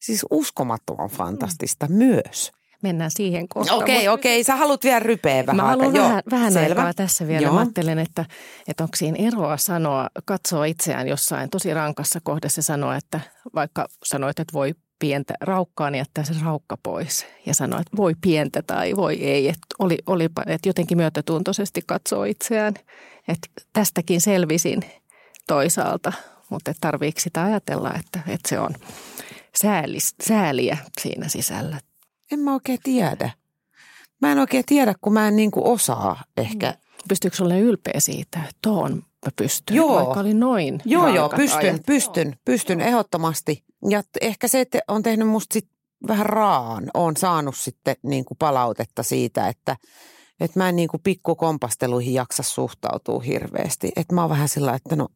[0.00, 2.52] siis uskomattoman fantastista myös.
[2.82, 3.78] Mennään siihen kohtaan.
[3.78, 4.44] Okei, Mut- okei.
[4.44, 6.00] Sä haluat vielä rypeä vähän Mä haluan aikaa.
[6.00, 6.80] Joo, vähän, vähän selvä.
[6.80, 7.42] aikaa tässä vielä.
[7.42, 7.54] Joo.
[7.54, 8.24] Mä ajattelen, että,
[8.68, 13.20] että onko siinä eroa sanoa, katsoa itseään jossain tosi rankassa kohdassa ja sanoa, että
[13.54, 18.14] vaikka sanoit, että voi pientä raukkaa, niin jättää se raukka pois ja sanoa, että voi
[18.20, 19.48] pientä tai voi ei.
[19.48, 22.74] Että oli, olipa, että jotenkin myötätuntoisesti katsoo itseään,
[23.28, 24.84] että tästäkin selvisin
[25.46, 26.12] toisaalta,
[26.50, 28.70] mutta et tarviiko sitä ajatella, että, että se on
[29.56, 31.80] säälis, sääliä siinä sisällä.
[32.32, 33.30] En mä oikein tiedä.
[34.22, 36.74] Mä en oikein tiedä, kun mä en niinku osaa ehkä.
[37.08, 39.96] Pystyykö olla ylpeä siitä, että tuon mä pystyn, Joo.
[39.96, 41.86] vaikka oli noin Joo, joo, pystyn, ajat.
[41.86, 43.64] pystyn, pystyn ehdottomasti.
[43.88, 45.68] Ja ehkä se, että on tehnyt musta sit
[46.08, 49.76] vähän raan, on saanut sitten niin kuin palautetta siitä, että,
[50.40, 53.92] että mä en niin kuin pikkukompasteluihin jaksa suhtautua hirveästi.
[53.96, 55.08] Että mä oon vähän sillä, että no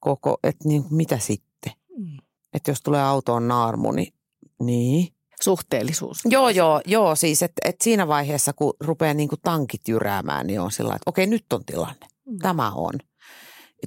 [0.00, 1.72] koko, että niin kuin mitä sitten?
[1.98, 2.18] Mm.
[2.52, 4.12] Että jos tulee autoon naarmu, niin
[4.60, 5.08] niin.
[5.42, 6.18] Suhteellisuus.
[6.24, 7.16] Joo, joo, joo.
[7.16, 11.10] Siis, että et siinä vaiheessa, kun rupeaa niin kuin tankit jyräämään, niin on sillä että
[11.10, 12.06] okei, nyt on tilanne.
[12.26, 12.38] Mm.
[12.38, 12.92] Tämä on.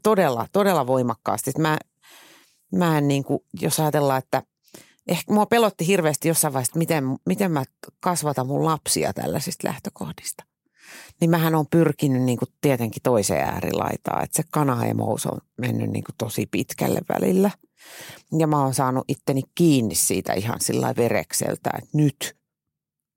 [0.03, 1.49] Todella, todella voimakkaasti.
[1.49, 1.77] Et Mä,
[2.75, 4.43] mä en niin kuin, jos ajatellaan, että
[5.07, 7.63] ehkä mua pelotti hirveästi jossain vaiheessa, että miten, miten mä
[7.99, 10.43] kasvatan mun lapsia tällaisista lähtökohdista.
[11.21, 16.03] Niin mähän on pyrkinyt niin kuin tietenkin toiseen äärilaitaan, että se kanaemous on mennyt niin
[16.03, 17.51] kuin tosi pitkälle välillä.
[18.37, 22.35] Ja mä oon saanut itteni kiinni siitä ihan sillä verekseltä, että nyt,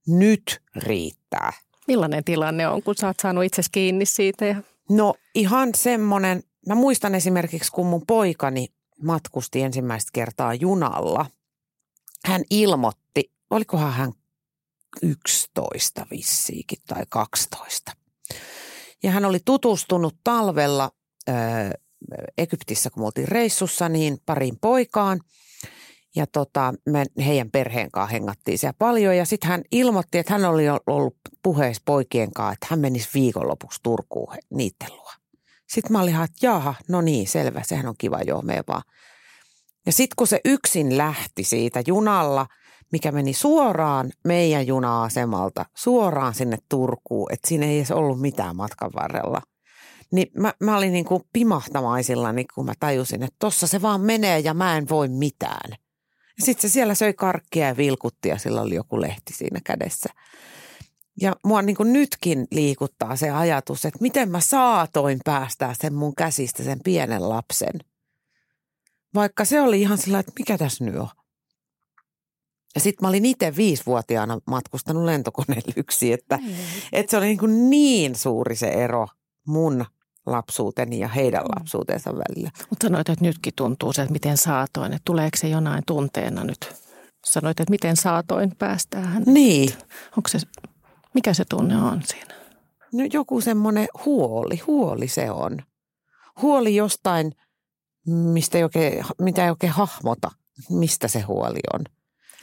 [0.07, 1.53] nyt riittää.
[1.87, 4.45] Millainen tilanne on, kun sä oot saanut itsesi kiinni siitä?
[4.45, 4.63] Ja...
[4.91, 8.69] No ihan semmoinen, mä muistan esimerkiksi kun mun poikani
[9.03, 11.27] matkusti ensimmäistä kertaa junalla.
[12.25, 14.13] Hän ilmoitti, olikohan hän
[15.03, 17.93] 11 vissiikin tai 12.
[19.03, 20.91] Ja hän oli tutustunut talvella
[21.29, 21.33] ö,
[22.39, 25.21] Egyptissä, kun me oltiin reissussa, niin pariin poikaan.
[26.17, 29.17] Ja tota, me heidän perheen kanssa hengattiin siellä paljon.
[29.17, 33.81] Ja sitten hän ilmoitti, että hän oli ollut puheessa poikien kanssa, että hän menisi viikonlopuksi
[33.83, 35.13] Turkuun niitten luo.
[35.69, 38.83] Sitten mä olin ihan, että jaha, no niin, selvä, sehän on kiva, joo, me vaan.
[39.87, 42.47] Ja sitten kun se yksin lähti siitä junalla,
[42.93, 48.91] mikä meni suoraan meidän juna-asemalta, suoraan sinne Turkuun, että siinä ei edes ollut mitään matkan
[48.95, 49.43] varrella.
[50.13, 54.01] Niin mä, mä olin niin kuin pimahtamaisillaan, niin kun mä tajusin, että tossa se vaan
[54.01, 55.77] menee ja mä en voi mitään.
[56.39, 60.09] Sitten se siellä söi karkkia ja vilkutti ja sillä oli joku lehti siinä kädessä.
[61.21, 66.15] Ja mua niin kuin nytkin liikuttaa se ajatus, että miten mä saatoin päästää sen mun
[66.15, 67.81] käsistä sen pienen lapsen.
[69.15, 71.09] Vaikka se oli ihan sillä, että mikä tässä nyt on.
[72.75, 76.39] Ja sitten mä olin itse viisivuotiaana matkustanut lentokoneella yksin, että,
[76.93, 79.09] että se oli niin, kuin niin suuri se ero
[79.47, 79.85] mun
[80.27, 82.51] lapsuuteni ja heidän lapsuutensa välillä.
[82.71, 84.93] Mutta sanoit, että nytkin tuntuu se, että miten saatoin.
[84.93, 86.75] Että tuleeko se jonain tunteena nyt?
[87.27, 89.23] Sanoit, että miten saatoin päästää hän.
[89.27, 89.73] Niin.
[90.17, 90.39] Onko se,
[91.15, 92.35] mikä se tunne on siinä?
[92.93, 95.59] No joku semmoinen huoli, huoli se on.
[96.43, 97.33] Huoli jostain,
[98.07, 100.31] mistä ei oikein, mitä ei oikein hahmota,
[100.71, 101.81] mistä se huoli on.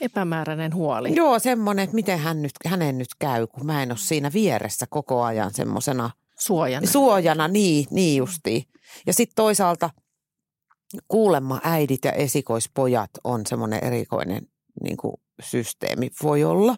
[0.00, 1.16] Epämääräinen huoli.
[1.16, 4.86] Joo, semmoinen, että miten hän nyt, hänen nyt käy, kun mä en ole siinä vieressä
[4.90, 6.86] koko ajan semmoisena Suojana.
[6.86, 8.64] suojana, niin, niin justiin.
[9.06, 9.90] Ja sitten toisaalta
[11.08, 14.46] kuulemma äidit ja esikoispojat on semmoinen erikoinen
[14.82, 16.76] niin kuin systeemi, voi olla.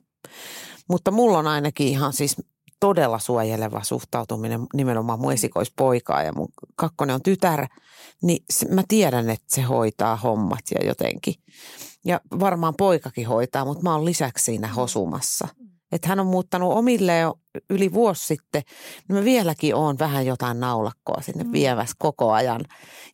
[0.89, 2.37] Mutta mulla on ainakin ihan siis
[2.81, 7.67] todella suojeleva suhtautuminen nimenomaan mun esikoispoikaa ja mun kakkonen on tytär,
[8.23, 11.35] niin mä tiedän, että se hoitaa hommat ja jotenkin.
[12.05, 15.49] Ja varmaan poikakin hoitaa, mutta mä oon lisäksi siinä hosumassa.
[15.93, 17.39] että hän on muuttanut omille jo
[17.71, 18.63] yli vuosi sitten,
[19.09, 21.53] niin mä vieläkin oon vähän jotain naulakkoa sinne mm.
[21.53, 22.61] vievässä koko ajan.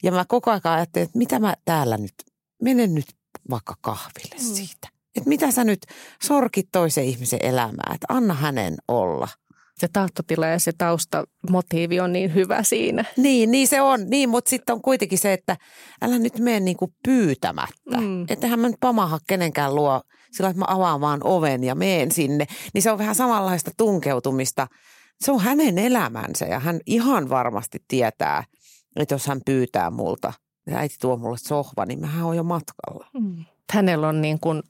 [0.02, 2.14] Ja mä koko ajan ajattelin, että mitä mä täällä nyt,
[2.62, 3.06] menen nyt
[3.50, 4.54] vaikka kahville mm.
[4.54, 4.88] siitä.
[5.16, 5.86] Että mitä sä nyt
[6.22, 9.28] sorkit toisen ihmisen elämää, että anna hänen olla–
[9.82, 13.04] se tahtotila ja se taustamotiivi on niin hyvä siinä.
[13.16, 14.00] Niin, niin se on.
[14.10, 15.56] Niin, mutta sitten on kuitenkin se, että
[16.02, 18.00] älä nyt mene niinku pyytämättä.
[18.00, 18.24] Mm.
[18.28, 20.00] Että mä nyt pamaha kenenkään luo
[20.32, 22.46] sillä, että mä avaan vaan oven ja meen sinne.
[22.74, 24.66] Niin se on vähän samanlaista tunkeutumista.
[25.20, 28.44] Se on hänen elämänsä ja hän ihan varmasti tietää,
[28.96, 30.32] että jos hän pyytää multa,
[30.66, 33.06] ja äiti tuo mulle sohva, niin mähän on jo matkalla.
[33.14, 33.44] Mm.
[33.72, 34.62] Hänellä on niin kuin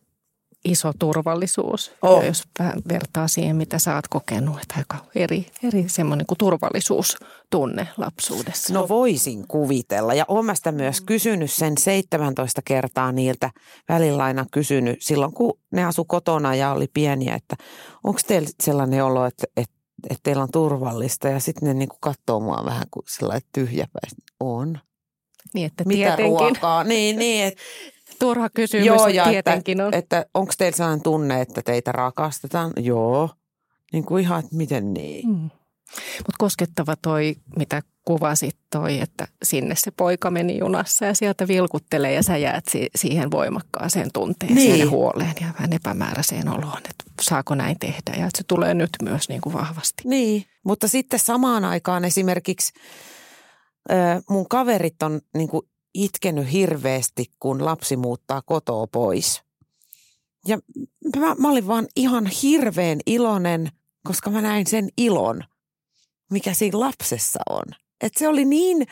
[0.64, 2.24] iso turvallisuus, oh.
[2.24, 4.62] jos vähän vertaa siihen, mitä sä oot kokenut.
[4.62, 8.74] Että aika eri, eri semmoinen kuin turvallisuustunne lapsuudessa.
[8.74, 10.14] No voisin kuvitella.
[10.14, 13.50] Ja olen sitä myös kysynyt sen 17 kertaa niiltä.
[13.88, 17.56] Välillä aina kysynyt silloin, kun ne asu kotona ja oli pieniä, että
[18.04, 19.74] onko teillä sellainen olo, että, että,
[20.10, 21.28] että teillä on turvallista.
[21.28, 24.22] Ja sitten ne niin katsoo mua vähän kuin sellainen tyhjäpäistä.
[24.40, 24.78] On.
[25.54, 26.26] Niin, että Mitä tietenkin.
[26.26, 26.84] ruokaa?
[26.84, 27.44] Niin, niin.
[27.44, 27.62] Että
[28.22, 29.94] turha kysymys Joo, ja tietenkin että, on.
[29.94, 32.72] Että onko teillä sellainen tunne, että teitä rakastetaan?
[32.76, 33.30] Joo.
[33.92, 35.28] Niin kuin ihan, että miten niin.
[35.28, 35.50] Mm.
[36.18, 42.12] Mutta koskettava toi, mitä kuvasit toi, että sinne se poika meni junassa ja sieltä vilkuttelee
[42.14, 44.78] ja sä jäät si- siihen voimakkaaseen tunteeseen niin.
[44.78, 48.90] ja huoleen ja vähän epämääräiseen oloon, että saako näin tehdä ja että se tulee nyt
[49.02, 50.02] myös niin kuin vahvasti.
[50.04, 52.72] Niin, mutta sitten samaan aikaan esimerkiksi
[54.28, 59.42] mun kaverit on niin kuin itkenyt hirveästi, kun lapsi muuttaa kotoa pois.
[60.46, 60.58] Ja
[61.16, 63.68] mä, mä olin vaan ihan hirveän iloinen,
[64.04, 65.44] koska mä näin sen ilon,
[66.30, 67.64] mikä siinä lapsessa on.
[68.00, 68.86] Et se oli niin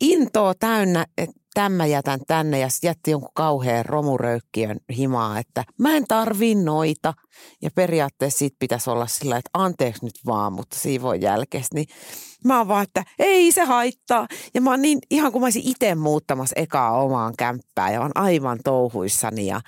[0.00, 6.04] intoa täynnä, että tämä jätän tänne ja jätti jonkun kauhean romuröykkiön himaa, että mä en
[6.08, 7.14] tarvii noita.
[7.62, 11.74] Ja periaatteessa siitä pitäisi olla sillä, että anteeksi nyt vaan, mutta siivon jälkeistä.
[11.74, 11.86] Niin
[12.44, 14.26] mä oon vaan, että ei se haittaa.
[14.54, 18.12] Ja mä oon niin, ihan kuin mä olisin itse muuttamassa ekaa omaan kämppään ja on
[18.14, 19.46] aivan touhuissani.
[19.46, 19.60] Ja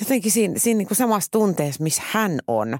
[0.00, 2.78] jotenkin siinä, siinä niin kuin samassa tunteessa, missä hän on,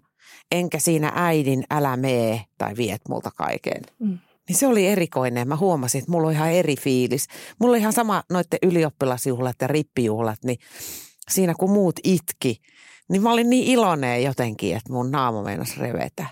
[0.50, 3.82] enkä siinä äidin älä mee tai viet multa kaiken.
[3.98, 4.18] Mm.
[4.48, 5.48] Niin se oli erikoinen.
[5.48, 7.26] Mä huomasin, että mulla on ihan eri fiilis.
[7.58, 10.58] Mulla oli ihan sama noiden ylioppilasjuhlat ja rippijuhlat, niin
[11.30, 12.60] siinä kun muut itki,
[13.08, 16.26] niin mä olin niin iloinen jotenkin, että mun naama meinasi revetä.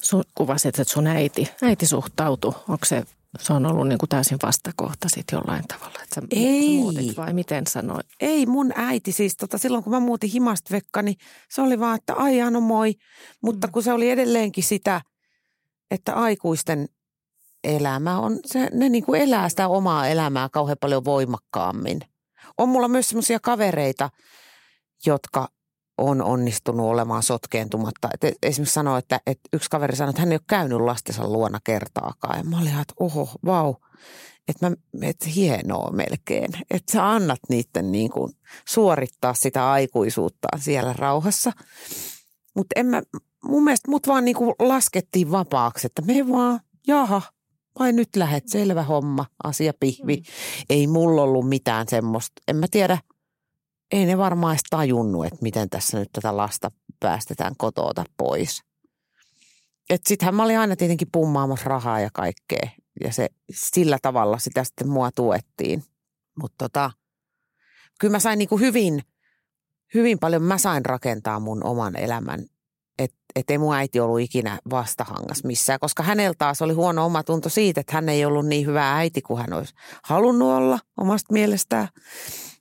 [0.00, 2.52] Sun kuvasit, että sun äiti, äiti suhtautui.
[2.68, 3.04] Onko se,
[3.40, 5.98] se on ollut niin kuin täysin vastakohta sit jollain tavalla?
[6.02, 6.80] Että sä, Ei.
[7.06, 8.06] Sä vai miten sanoit?
[8.20, 11.16] Ei, mun äiti siis tota, silloin kun mä muutin himasta vekka, niin
[11.50, 12.94] se oli vaan, että ai no moi.
[13.42, 13.72] Mutta mm.
[13.72, 15.00] kun se oli edelleenkin sitä,
[15.90, 16.88] että aikuisten
[17.64, 22.00] elämä on, se, ne niin kuin elää sitä omaa elämää kauhean paljon voimakkaammin.
[22.58, 24.10] On mulla myös semmoisia kavereita,
[25.06, 25.48] jotka
[25.98, 28.08] on onnistunut olemaan sotkeentumatta.
[28.14, 31.58] Et esimerkiksi sanoi, että, että yksi kaveri sanoi, että hän ei ole käynyt lastensa luona
[31.64, 32.38] kertaakaan.
[32.38, 33.74] Ja mä olin että oho, vau,
[34.48, 36.50] että, mä, että hienoa melkein.
[36.70, 38.32] Että sä annat niiden niin kuin
[38.68, 41.52] suorittaa sitä aikuisuuttaan siellä rauhassa.
[42.54, 42.80] Mutta
[43.44, 47.22] mun mielestä mut vaan niin kuin laskettiin vapaaksi, että me vaan, jaha,
[47.78, 50.16] vai nyt lähet, selvä homma, asia pihvi.
[50.16, 50.22] Mm.
[50.70, 52.98] Ei mulla ollut mitään semmoista, en mä tiedä,
[53.92, 58.62] ei ne varmaan edes tajunnut, että miten tässä nyt tätä lasta päästetään kotoota pois.
[59.90, 62.68] Että sittenhän mä olin aina tietenkin pummaamassa rahaa ja kaikkea.
[63.04, 65.84] Ja se, sillä tavalla sitä sitten mua tuettiin.
[66.40, 66.90] Mutta tota,
[68.00, 69.02] kyllä mä sain niinku hyvin,
[69.94, 72.46] hyvin paljon, mä sain rakentaa mun oman elämän
[73.38, 77.48] että et ei mun äiti ollut ikinä vastahangas missään, koska hänellä taas oli huono omatunto
[77.48, 81.88] siitä, että hän ei ollut niin hyvä äiti kuin hän olisi halunnut olla omasta mielestään.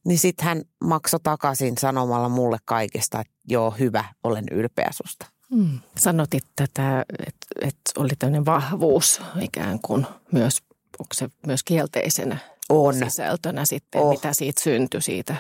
[0.06, 5.26] Niin sitten hän maksoi takaisin sanomalla mulle kaikesta, että joo, hyvä, olen ylpeä susta.
[5.56, 5.80] Hmm.
[5.98, 10.58] Sanotit tätä, että, että oli tämmöinen vahvuus ikään kuin myös,
[11.00, 12.38] onko se myös kielteisenä
[12.70, 12.94] on.
[12.94, 14.10] sisältönä sitten, oh.
[14.10, 15.36] mitä siitä syntyi siitä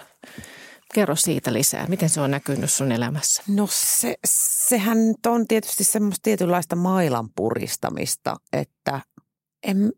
[0.97, 1.87] Kerro siitä lisää.
[1.87, 3.43] Miten se on näkynyt sun elämässä?
[3.47, 4.15] No se,
[4.67, 9.01] sehän on tietysti semmoista tietynlaista mailan puristamista, että
[9.63, 9.93] en,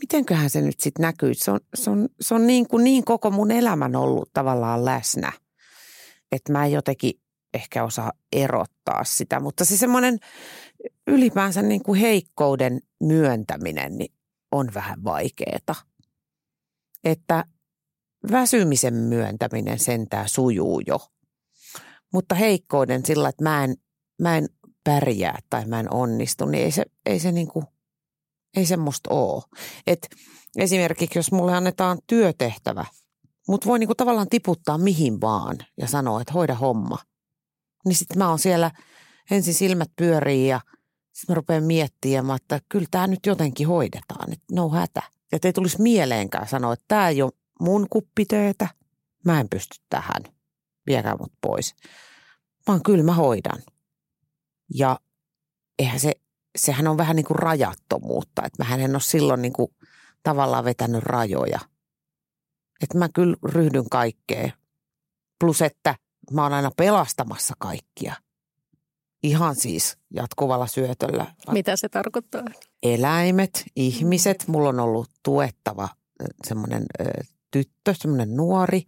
[0.00, 1.34] mitenköhän se nyt sitten näkyy.
[1.34, 5.32] Se on, se on, se on niin, kuin niin koko mun elämän ollut tavallaan läsnä,
[6.32, 7.20] että mä en jotenkin
[7.54, 9.40] ehkä osaa erottaa sitä.
[9.40, 10.18] Mutta se semmoinen
[11.06, 14.14] ylipäänsä niin kuin heikkouden myöntäminen niin
[14.52, 15.74] on vähän vaikeaa.
[17.04, 17.44] Että
[18.32, 20.98] väsymisen myöntäminen sentää sujuu jo.
[22.12, 23.76] Mutta heikkouden sillä, että mä en,
[24.22, 24.48] mä en
[24.84, 27.64] pärjää tai mä en onnistu, niin ei se, ei se niinku,
[28.56, 29.42] ei semmoista ole.
[29.86, 30.08] Et
[30.56, 32.84] esimerkiksi jos mulle annetaan työtehtävä,
[33.48, 36.98] mut voi niinku tavallaan tiputtaa mihin vaan ja sanoa, että hoida homma.
[37.84, 38.70] Niin sitten mä oon siellä
[39.30, 40.60] ensin silmät pyörii ja
[41.12, 45.02] sitten mä rupean miettimään, että kyllä tämä nyt jotenkin hoidetaan, että no hätä.
[45.32, 48.68] Että ei tulisi mieleenkään sanoa, että tämä ei ole mun kuppiteetä,
[49.24, 50.22] mä en pysty tähän,
[50.86, 51.74] viekää mut pois.
[52.66, 53.62] Vaan kyllä mä hoidan.
[54.74, 55.00] Ja
[55.78, 56.12] eihän se,
[56.58, 59.68] sehän on vähän niin kuin rajattomuutta, että mä en ole silloin niin kuin
[60.22, 61.60] tavallaan vetänyt rajoja.
[62.82, 64.52] Että mä kyllä ryhdyn kaikkeen.
[65.40, 65.94] Plus, että
[66.32, 68.14] mä oon aina pelastamassa kaikkia.
[69.22, 71.34] Ihan siis jatkuvalla syötöllä.
[71.50, 72.44] Mitä se tarkoittaa?
[72.82, 74.44] Eläimet, ihmiset.
[74.48, 75.88] Mulla on ollut tuettava
[76.46, 76.86] semmoinen
[77.64, 78.82] tyttö, semmoinen nuori.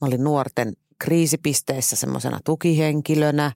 [0.00, 3.52] Mä olin nuorten kriisipisteissä semmoisena tukihenkilönä.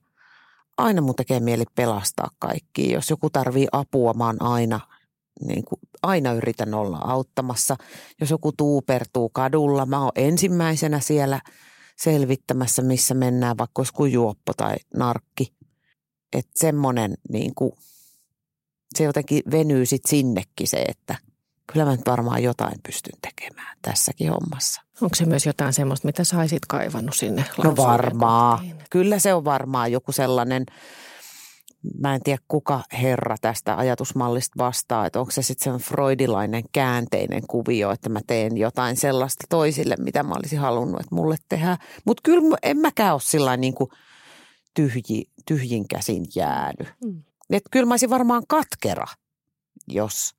[0.77, 2.91] Aina mun tekee mieli pelastaa kaikki.
[2.91, 4.79] Jos joku tarvii apua, mä oon aina,
[5.47, 7.75] niin kuin, aina yritän olla auttamassa.
[8.21, 11.41] Jos joku tuupertuu kadulla, mä oon ensimmäisenä siellä
[11.97, 15.53] selvittämässä, missä mennään, vaikka olisi juoppo tai narkki.
[16.33, 17.71] Että semmoinen niin kuin,
[18.97, 21.15] se jotenkin venyy sitten sinnekin se, että–
[21.73, 24.81] kyllä mä nyt varmaan jotain pystyn tekemään tässäkin hommassa.
[25.01, 28.59] Onko se myös jotain semmoista, mitä saisit kaivannut sinne No varmaan.
[28.89, 30.65] Kyllä se on varmaan joku sellainen,
[31.99, 37.47] mä en tiedä kuka herra tästä ajatusmallista vastaa, että onko se sitten se freudilainen käänteinen
[37.47, 41.77] kuvio, että mä teen jotain sellaista toisille, mitä mä olisin halunnut, että mulle tehdään.
[42.05, 43.89] Mutta kyllä en mäkään ole sillä niin kuin
[44.73, 46.87] tyhji, tyhjin käsin jäänyt.
[47.05, 47.23] Mm.
[47.49, 49.07] Että kyllä mä olisin varmaan katkera,
[49.87, 50.33] jos–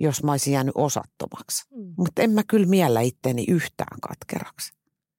[0.00, 1.64] jos mä olisin jäänyt osattomaksi.
[1.70, 1.94] Mm.
[1.98, 4.72] Mutta en mä kyllä miellä itteeni yhtään katkeraksi.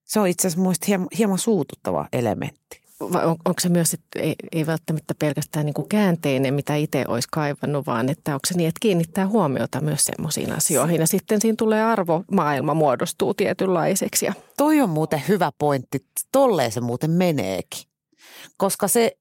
[0.03, 2.81] Se on itse asiassa muista hieman, hieman suututtava elementti.
[3.13, 7.05] Vai on, onko se myös, että ei, ei välttämättä pelkästään niin kuin käänteinen, mitä itse
[7.07, 11.41] olisi kaivannut, vaan että onko se niin, että kiinnittää huomiota myös semmoisiin asioihin ja sitten
[11.41, 14.25] siinä tulee arvomaailma muodostuu tietynlaiseksi.
[14.25, 14.33] Ja...
[14.57, 16.05] Toi on muuten hyvä pointti.
[16.31, 17.83] Tolleen se muuten meneekin.
[18.57, 19.17] Koska se,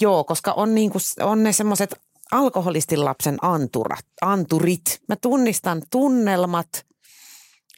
[0.00, 1.96] joo, koska on, niin kuin, on ne semmoiset
[2.32, 5.02] alkoholistin lapsen anturat, anturit.
[5.08, 6.86] Mä tunnistan tunnelmat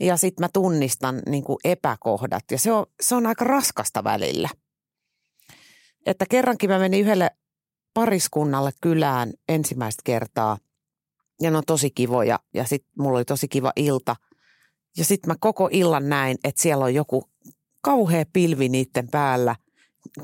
[0.00, 4.48] ja sitten mä tunnistan niin kuin epäkohdat ja se on, se on aika raskasta välillä.
[6.06, 7.30] Että kerrankin mä menin yhdelle
[7.94, 10.58] pariskunnalle kylään ensimmäistä kertaa
[11.42, 14.16] ja ne on tosi kivoja ja sitten mulla oli tosi kiva ilta.
[14.96, 17.30] Ja sitten mä koko illan näin, että siellä on joku
[17.80, 19.56] kauhea pilvi niiden päällä,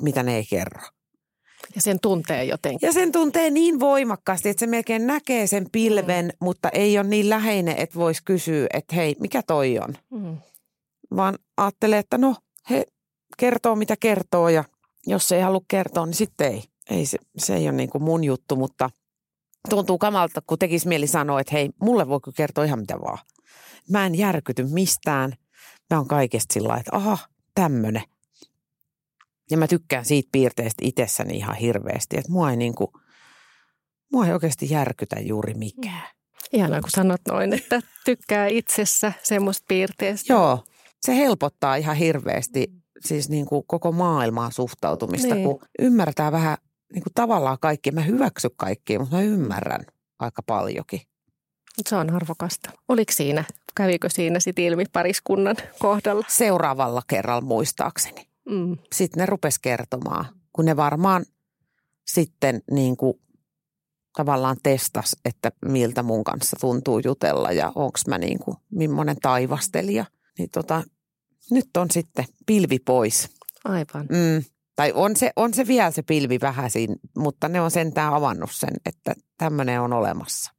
[0.00, 0.88] mitä ne ei kerro.
[1.74, 2.86] Ja sen tuntee jotenkin.
[2.86, 6.32] Ja sen tuntee niin voimakkaasti, että se melkein näkee sen pilven, mm.
[6.40, 9.94] mutta ei ole niin läheinen, että voisi kysyä, että hei, mikä toi on?
[10.10, 10.36] Mm.
[11.16, 12.36] Vaan ajattelee, että no,
[12.70, 12.86] he
[13.36, 14.64] kertoo mitä kertoo ja
[15.06, 16.64] jos ei halua kertoa, niin sitten ei.
[16.90, 18.90] ei se, se ei ole niin kuin mun juttu, mutta
[19.70, 23.18] tuntuu kamalta, kun tekisi mieli sanoa, että hei, mulle voi kertoa ihan mitä vaan.
[23.90, 25.32] Mä en järkyty mistään.
[25.90, 27.18] Mä oon kaikesta sillä että aha,
[27.54, 28.02] tämmönen.
[29.50, 32.88] Ja mä tykkään siitä piirteestä itsessäni ihan hirveästi, että mua ei, niin kuin,
[34.12, 36.08] mua ei oikeasti järkytä juuri mikään.
[36.52, 40.32] Ihanaa, kun sanot noin, että tykkää itsessä semmoista piirteestä.
[40.32, 40.64] Joo,
[41.00, 42.68] se helpottaa ihan hirveästi
[43.00, 45.44] siis niin kuin koko maailmaa suhtautumista, niin.
[45.44, 46.58] kun ymmärtää vähän
[46.94, 47.90] niin kuin tavallaan kaikki.
[47.90, 49.84] Mä hyväksy kaikkia, mutta mä ymmärrän
[50.18, 51.00] aika paljonkin.
[51.86, 52.70] Se on arvokasta.
[52.88, 56.24] Oliko siinä, kävikö siinä sitten ilmi pariskunnan kohdalla?
[56.28, 58.33] Seuraavalla kerralla muistaakseni.
[58.50, 58.76] Mm.
[58.94, 61.24] Sitten ne rupes kertomaan, kun ne varmaan
[62.06, 63.14] sitten niin kuin
[64.16, 70.04] tavallaan testas, että miltä mun kanssa tuntuu jutella ja onko mä niin kuin millainen taivastelija.
[70.38, 70.82] Niin tota,
[71.50, 73.28] nyt on sitten pilvi pois.
[73.64, 74.06] Aivan.
[74.08, 74.44] Mm.
[74.76, 78.70] Tai on se, on se vielä se pilvi vähäisin, mutta ne on sentään avannut sen,
[78.86, 80.53] että tämmöinen on olemassa.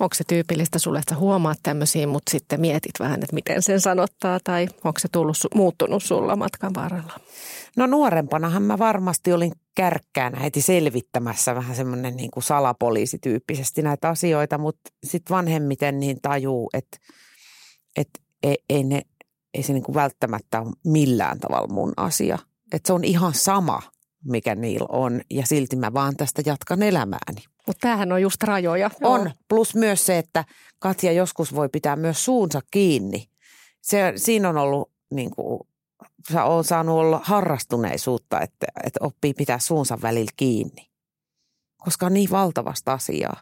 [0.00, 3.80] Onko se tyypillistä sulle, että sä huomaat tämmöisiä, mutta sitten mietit vähän, että miten sen
[3.80, 7.20] sanottaa tai onko se tullut, muuttunut sulla matkan varrella?
[7.76, 14.58] No nuorempanahan mä varmasti olin kärkkäänä heti selvittämässä vähän semmoinen niin kuin salapoliisityyppisesti näitä asioita,
[14.58, 16.98] mutta sitten vanhemmiten niin tajuu, että,
[17.96, 19.02] että ei, ei, ne,
[19.54, 22.38] ei se niin kuin välttämättä ole millään tavalla mun asia.
[22.72, 23.82] Että se on ihan sama,
[24.24, 27.44] mikä niillä on ja silti mä vaan tästä jatkan elämääni.
[27.66, 28.90] Mutta tämähän on just rajoja.
[29.02, 29.30] On, Joo.
[29.48, 30.44] plus myös se, että
[30.78, 33.28] Katja joskus voi pitää myös suunsa kiinni.
[33.82, 35.60] Se, siinä on ollut niin kuin,
[36.44, 40.90] on saanut olla harrastuneisuutta, että, että oppii pitää suunsa välillä kiinni.
[41.76, 43.40] Koska on niin valtavasta asiaa.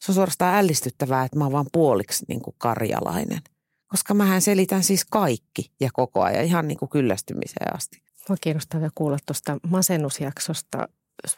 [0.00, 3.40] Se on suorastaan ällistyttävää, että mä oon vaan puoliksi niin kuin karjalainen.
[3.86, 8.02] Koska mähän selitän siis kaikki ja koko ajan ihan niin kuin kyllästymiseen asti.
[8.28, 10.88] Mua kiinnostaa vielä kuulla tuosta masennusjaksosta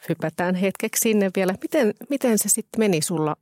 [0.09, 1.53] hypätään hetkeksi sinne vielä.
[1.61, 3.35] Miten, miten se sitten meni sulla,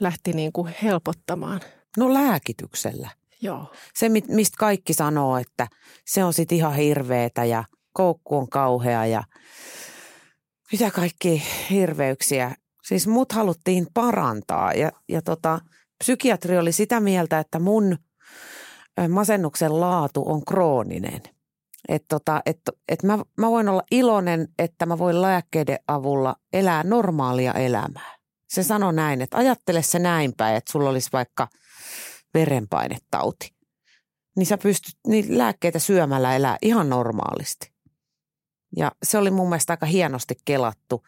[0.00, 1.60] lähti niin kuin helpottamaan?
[1.96, 3.08] No lääkityksellä.
[3.42, 3.72] Joo.
[3.94, 5.68] Se, mistä kaikki sanoo, että
[6.06, 9.22] se on sitten ihan hirveetä ja koukku on kauhea ja
[10.72, 12.54] mitä kaikki hirveyksiä.
[12.82, 15.60] Siis mut haluttiin parantaa ja, ja tota,
[15.98, 17.98] psykiatri oli sitä mieltä, että mun
[19.08, 21.22] masennuksen laatu on krooninen.
[21.88, 26.82] Että tota, et, et mä, mä voin olla iloinen, että mä voin lääkkeiden avulla elää
[26.82, 28.16] normaalia elämää.
[28.48, 31.48] Se sanoi näin, että ajattele se näin päin, että sulla olisi vaikka
[32.34, 33.54] verenpainetauti.
[34.36, 37.72] Niin sä pystyt niin lääkkeitä syömällä elää ihan normaalisti.
[38.76, 41.06] Ja se oli mun mielestä aika hienosti kelattu.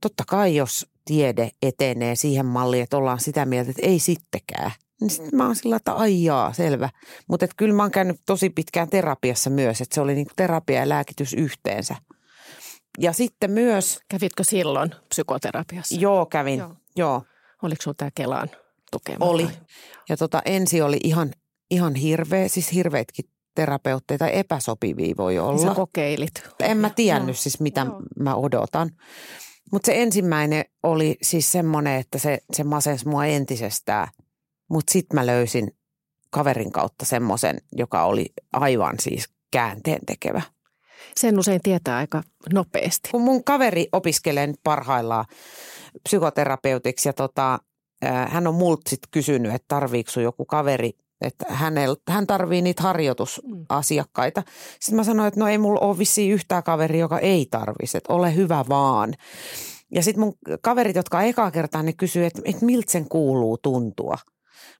[0.00, 4.70] Totta kai jos tiede etenee siihen malliin, että ollaan sitä mieltä, että ei sittenkään.
[5.02, 6.90] Niin sitten mä oon sillä, että ai jaa, selvä.
[7.28, 10.88] Mutta kyllä mä oon käynyt tosi pitkään terapiassa myös, että se oli niinku terapia ja
[10.88, 11.96] lääkitys yhteensä.
[12.98, 14.00] Ja sitten myös...
[14.08, 15.94] Kävitkö silloin psykoterapiassa?
[16.00, 16.58] Joo, kävin.
[16.58, 16.76] Joo.
[16.96, 17.22] joo.
[17.62, 18.50] Oliko sinulla tämä Kelan
[18.90, 19.24] tukema?
[19.24, 19.48] Oli.
[20.08, 21.32] Ja tota, ensi oli ihan,
[21.70, 23.24] ihan hirveä, siis hirveitkin
[23.54, 25.58] terapeutteja tai epäsopivia voi olla.
[25.58, 26.42] Sä kokeilit.
[26.60, 28.02] En mä tiennyt siis, mitä Joo.
[28.18, 28.90] mä odotan.
[29.72, 34.08] Mutta se ensimmäinen oli siis semmoinen, että se, se masensi mua entisestään.
[34.72, 35.70] Mutta sitten mä löysin
[36.30, 40.42] kaverin kautta semmoisen, joka oli aivan siis käänteen tekevä.
[41.16, 43.08] Sen usein tietää aika nopeasti.
[43.10, 45.24] Kun mun kaveri opiskelee nyt parhaillaan
[46.02, 47.58] psykoterapeutiksi ja tota,
[48.28, 54.42] hän on multa sit kysynyt, että tarviiko joku kaveri että hänel, hän tarvii niitä harjoitusasiakkaita.
[54.80, 58.12] Sitten mä sanoin, että no ei mulla ole vissiin yhtään kaveri, joka ei tarvisi, että
[58.12, 59.14] ole hyvä vaan.
[59.94, 64.16] Ja sitten mun kaverit, jotka ekaa kertaa, ne kysyy, että, että miltä sen kuuluu tuntua.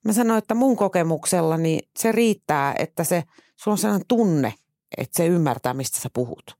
[0.04, 3.24] Mä sanoin, että mun kokemuksella niin se riittää, että se,
[3.56, 4.54] sulla on sellainen tunne,
[4.96, 6.56] että se ymmärtää, mistä sä puhut.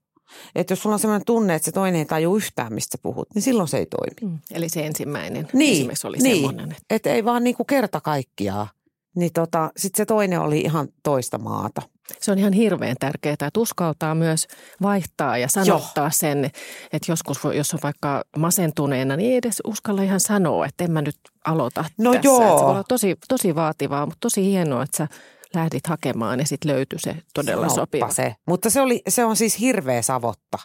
[0.55, 3.41] Että jos sulla on sellainen tunne, että se toinen ei taju yhtään, mistä puhut, niin
[3.41, 4.33] silloin se ei toimi.
[4.33, 6.71] Mm, eli se ensimmäinen niin, esimerkiksi oli niin, semmoinen.
[6.71, 6.83] Että...
[6.89, 8.67] Et ei vaan niinku kerta kaikkiaan
[9.15, 11.81] niin tota, sitten se toinen oli ihan toista maata.
[12.19, 14.47] Se on ihan hirveän tärkeää, että uskaltaa myös
[14.81, 16.11] vaihtaa ja sanottaa Joo.
[16.13, 16.45] sen,
[16.93, 21.01] että joskus jos on vaikka masentuneena, niin ei edes uskalla ihan sanoa, että en mä
[21.01, 22.27] nyt aloita no tässä.
[22.27, 22.41] Joo.
[22.41, 25.07] Että se voi olla tosi, tosi vaativaa, mutta tosi hienoa, että sä
[25.55, 28.11] lähdit hakemaan ja sitten löytyi se todella Sanoppa sopiva.
[28.11, 28.35] se.
[28.47, 30.57] Mutta se, oli, se on siis hirveä savotta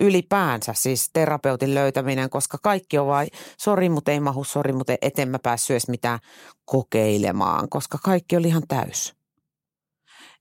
[0.00, 5.18] ylipäänsä siis terapeutin löytäminen, koska kaikki on vain, sori, mutta ei mahu, sori, mutta et
[5.18, 6.18] en mä päässyt edes mitään
[6.64, 9.15] kokeilemaan, koska kaikki oli ihan täys.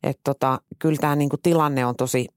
[0.06, 2.28] Että tota, kyllä tämä niinku tilanne on tosi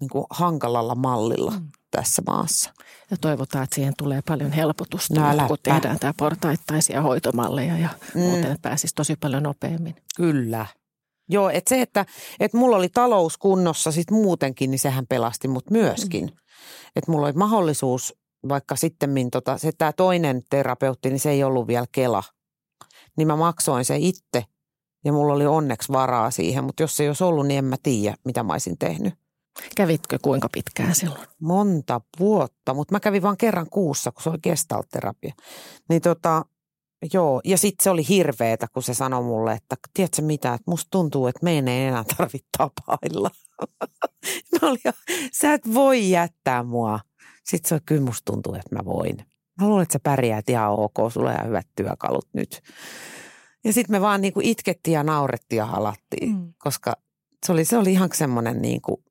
[0.00, 1.68] niinku hankalalla mallilla mm.
[1.90, 2.72] tässä maassa.
[3.10, 8.20] Ja toivotaan, että siihen tulee paljon helpotusta, no, kun tehdään tämä portaittaisia hoitomalleja ja mm.
[8.20, 9.96] muuten pääsisi tosi paljon nopeammin.
[10.16, 10.66] Kyllä.
[11.30, 12.06] Joo, että se, että,
[12.40, 16.24] että mulla oli talous kunnossa sit muutenkin, niin sehän pelasti mut myöskin.
[16.24, 16.38] Mm
[16.96, 18.14] että mulla oli mahdollisuus,
[18.48, 22.22] vaikka sitten tota, se tämä toinen terapeutti, niin se ei ollut vielä Kela.
[23.16, 24.44] Niin mä maksoin se itse
[25.04, 27.76] ja mulla oli onneksi varaa siihen, mutta jos se ei olisi ollut, niin en mä
[27.82, 29.14] tiedä, mitä mä olisin tehnyt.
[29.76, 31.28] Kävitkö kuinka pitkään silloin?
[31.40, 35.34] Monta vuotta, mutta mä kävin vain kerran kuussa, kun se oli gestalterapia.
[35.88, 36.44] Niin tota,
[37.12, 40.88] joo, ja sitten se oli hirveetä, kun se sanoi mulle, että tiedätkö mitä, että musta
[40.90, 43.30] tuntuu, että meidän ei enää tarvitse tapailla.
[44.52, 44.80] mä olin,
[45.32, 47.00] sä et voi jättää mua.
[47.44, 49.16] Sitten se on, kyllä musta tuntuu, että mä voin.
[49.60, 52.62] Mä luulen, että sä pärjäät ihan ok, sulla on hyvät työkalut nyt.
[53.68, 56.52] Ja sitten me vaan niinku itkettiin ja naurettiin ja halattiin, mm.
[56.58, 56.96] koska
[57.46, 59.02] se oli, se oli ihan semmoinen niinku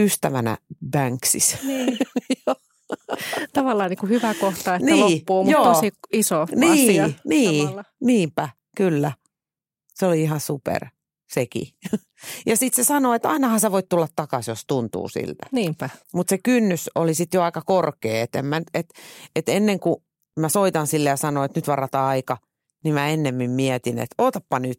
[0.00, 0.58] ystävänä
[0.90, 1.56] Banksis.
[1.62, 1.98] Niin.
[3.52, 5.74] Tavallaan niin kuin hyvä kohta, että niin, loppuu, mutta joo.
[5.74, 7.10] tosi iso niin, asia.
[7.24, 7.68] Niin,
[8.00, 9.12] niinpä, kyllä.
[9.94, 10.86] Se oli ihan super
[11.32, 11.66] sekin.
[12.46, 15.46] Ja sitten se sanoi, että ainahan sä voit tulla takaisin, jos tuntuu siltä.
[15.52, 15.90] Niinpä.
[16.14, 18.22] Mutta se kynnys oli sitten jo aika korkea.
[18.22, 18.42] Että
[18.74, 18.86] et,
[19.36, 19.96] et ennen kuin
[20.40, 22.36] mä soitan sille ja sanon, että nyt varataan aika,
[22.84, 24.78] niin mä ennemmin mietin, että ootappa nyt.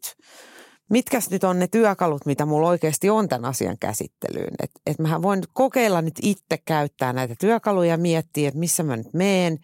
[0.90, 4.54] Mitkäs nyt on ne työkalut, mitä mulla oikeasti on tämän asian käsittelyyn.
[4.62, 8.96] Että et mähän voin kokeilla nyt itse käyttää näitä työkaluja ja miettiä, että missä mä
[8.96, 9.58] nyt meen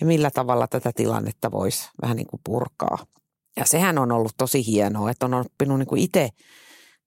[0.00, 2.98] ja millä tavalla tätä tilannetta voisi vähän niin kuin purkaa.
[3.56, 6.28] Ja sehän on ollut tosi hienoa, että on oppinut niin kuin itse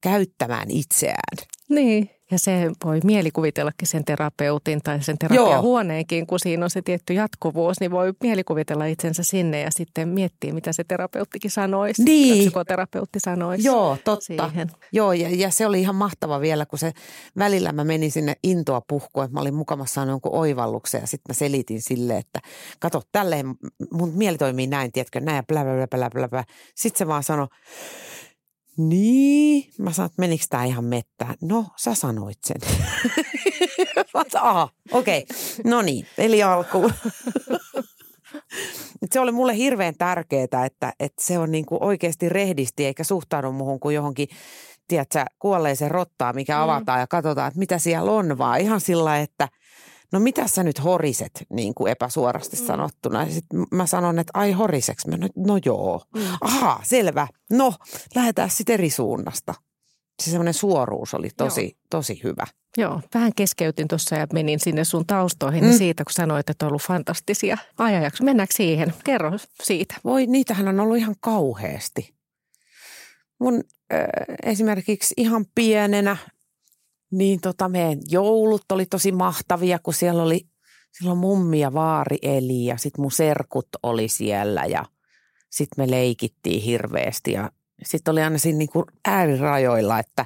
[0.01, 1.37] käyttämään itseään.
[1.69, 7.13] Niin, ja se voi mielikuvitellakin sen terapeutin tai sen terapiahuoneenkin, kun siinä on se tietty
[7.13, 12.37] jatkuvuus, niin voi mielikuvitella itsensä sinne ja sitten miettiä, mitä se terapeuttikin sanoisi, niin.
[12.37, 14.25] psykoterapeutti sanoisi Joo, totta.
[14.25, 14.71] Siihen.
[14.91, 16.91] Joo, ja, ja se oli ihan mahtava vielä, kun se
[17.37, 21.29] välillä mä menin sinne intoa puhkua, että mä olin mukamassa saanut jonkun oivalluksen ja sitten
[21.29, 22.39] mä selitin sille, että
[22.79, 23.55] kato, tälleen
[23.91, 26.43] mun mieli toimii näin, tiedätkö, näin ja blä, blä, blä, blä, blä.
[26.75, 27.47] Sitten se vaan sanoi,
[28.77, 31.35] niin, mä sanoin, että menikö tämä ihan mettään?
[31.41, 32.61] No, sä sanoit sen.
[34.41, 35.25] Aha, okei.
[35.29, 35.71] Okay.
[35.71, 36.93] No niin, eli alkuun.
[39.11, 43.51] se oli mulle hirveän tärkeää, että, että se on niin kuin oikeasti rehdisti eikä suhtaudu
[43.51, 44.27] muuhun kuin johonkin,
[44.87, 46.63] tiedätkö, kuolleeseen rottaa, mikä mm.
[46.63, 49.47] avataan ja katsotaan, että mitä siellä on, vaan ihan sillä että
[50.15, 52.65] no mitä sä nyt horiset, niin kuin epäsuorasti mm.
[52.65, 53.23] sanottuna.
[53.23, 55.07] Ja sitten mä sanon, että ai horiseks?
[55.07, 56.01] Mä, no, no joo.
[56.15, 56.21] Mm.
[56.41, 57.27] Aha, selvä.
[57.51, 57.73] No,
[58.15, 59.53] lähdetään sitten eri suunnasta.
[60.23, 61.79] Se semmoinen suoruus oli tosi, joo.
[61.89, 62.47] tosi hyvä.
[62.77, 65.73] Joo, vähän keskeytin tuossa ja menin sinne sun taustoihin mm.
[65.73, 68.25] siitä, kun sanoit, että on ollut fantastisia ajanjaksoja.
[68.25, 68.93] Mennäänkö siihen?
[69.03, 69.31] Kerro
[69.63, 69.95] siitä.
[70.03, 72.13] Voi, niitähän on ollut ihan kauheasti.
[73.39, 73.63] Mun
[73.93, 74.05] äh,
[74.43, 76.17] esimerkiksi ihan pienenä,
[77.17, 80.47] niin tota meidän joulut oli tosi mahtavia, kun siellä oli
[80.97, 84.85] silloin mummi ja vaari eli ja sitten mun serkut oli siellä ja
[85.49, 87.51] sitten me leikittiin hirveästi ja
[87.83, 90.25] sitten oli aina siinä niinku äärirajoilla, että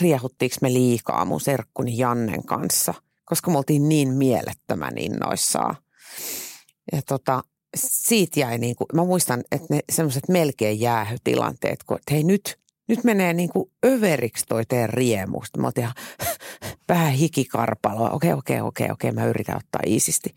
[0.00, 5.76] riehuttiinko me liikaa mun serkkuni Jannen kanssa, koska me oltiin niin mielettömän innoissaan.
[6.92, 7.42] Ja tota,
[7.76, 12.58] siitä jäi niin kuin, mä muistan, että ne semmoiset melkein jäähytilanteet, kun että hei nyt,
[12.90, 15.60] nyt menee niin kuin överiksi toi teidän riemusta.
[15.60, 15.94] Mä otin ihan
[16.88, 18.10] vähän hikikarpaloa.
[18.10, 20.34] Okei, okei, okei, okei, mä yritän ottaa iisisti.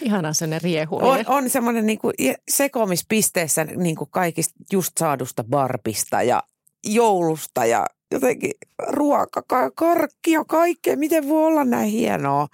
[0.00, 0.98] Ihana se riehu.
[1.02, 2.14] On, on semmoinen niin kuin
[2.48, 6.42] sekoamispisteessä niin kuin kaikista just saadusta barbista ja
[6.86, 8.50] joulusta ja jotenkin
[8.88, 9.42] ruoka,
[9.74, 10.96] karkki ja kaikkea.
[10.96, 12.48] Miten voi olla näin hienoa?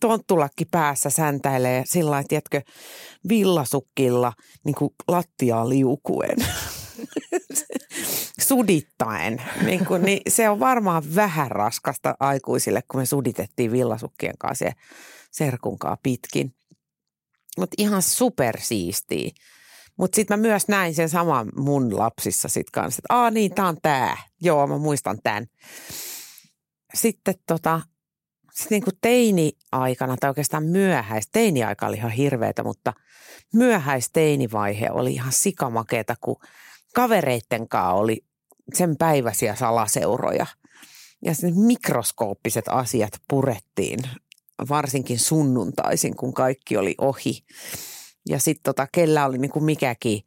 [0.00, 2.62] Tonttulakki päässä säntäilee sillä lailla, tiedätkö,
[3.28, 4.32] villasukkilla
[4.64, 6.36] niin kuin lattiaa liukuen.
[8.44, 9.42] Sudittaen.
[9.64, 14.72] Niin, kuin, niin se on varmaan vähän raskasta aikuisille, kun me suditettiin villasukkien kanssa ja
[15.30, 16.54] serkunkaa pitkin.
[17.58, 19.30] Mutta ihan supersiistiä.
[19.96, 23.66] Mutta sitten mä myös näin sen saman mun lapsissa sit kanssa, että aa niin, tää
[23.66, 24.16] on tää.
[24.40, 25.46] Joo, mä muistan tämän.
[26.94, 27.80] Sitten tota,
[28.52, 32.92] sit niinku teini-aikana, tai oikeastaan myöhäis, teini-aika oli ihan hirveetä, mutta
[33.52, 36.36] myöhäisteinivaihe oli ihan sikamakeeta, kun
[36.94, 38.24] kavereitten kanssa oli
[38.74, 40.46] sen päiväisiä salaseuroja.
[41.24, 43.98] Ja sitten mikroskooppiset asiat purettiin,
[44.68, 47.44] varsinkin sunnuntaisin, kun kaikki oli ohi.
[48.28, 50.22] Ja sitten tota, kellä oli niinku mikäkin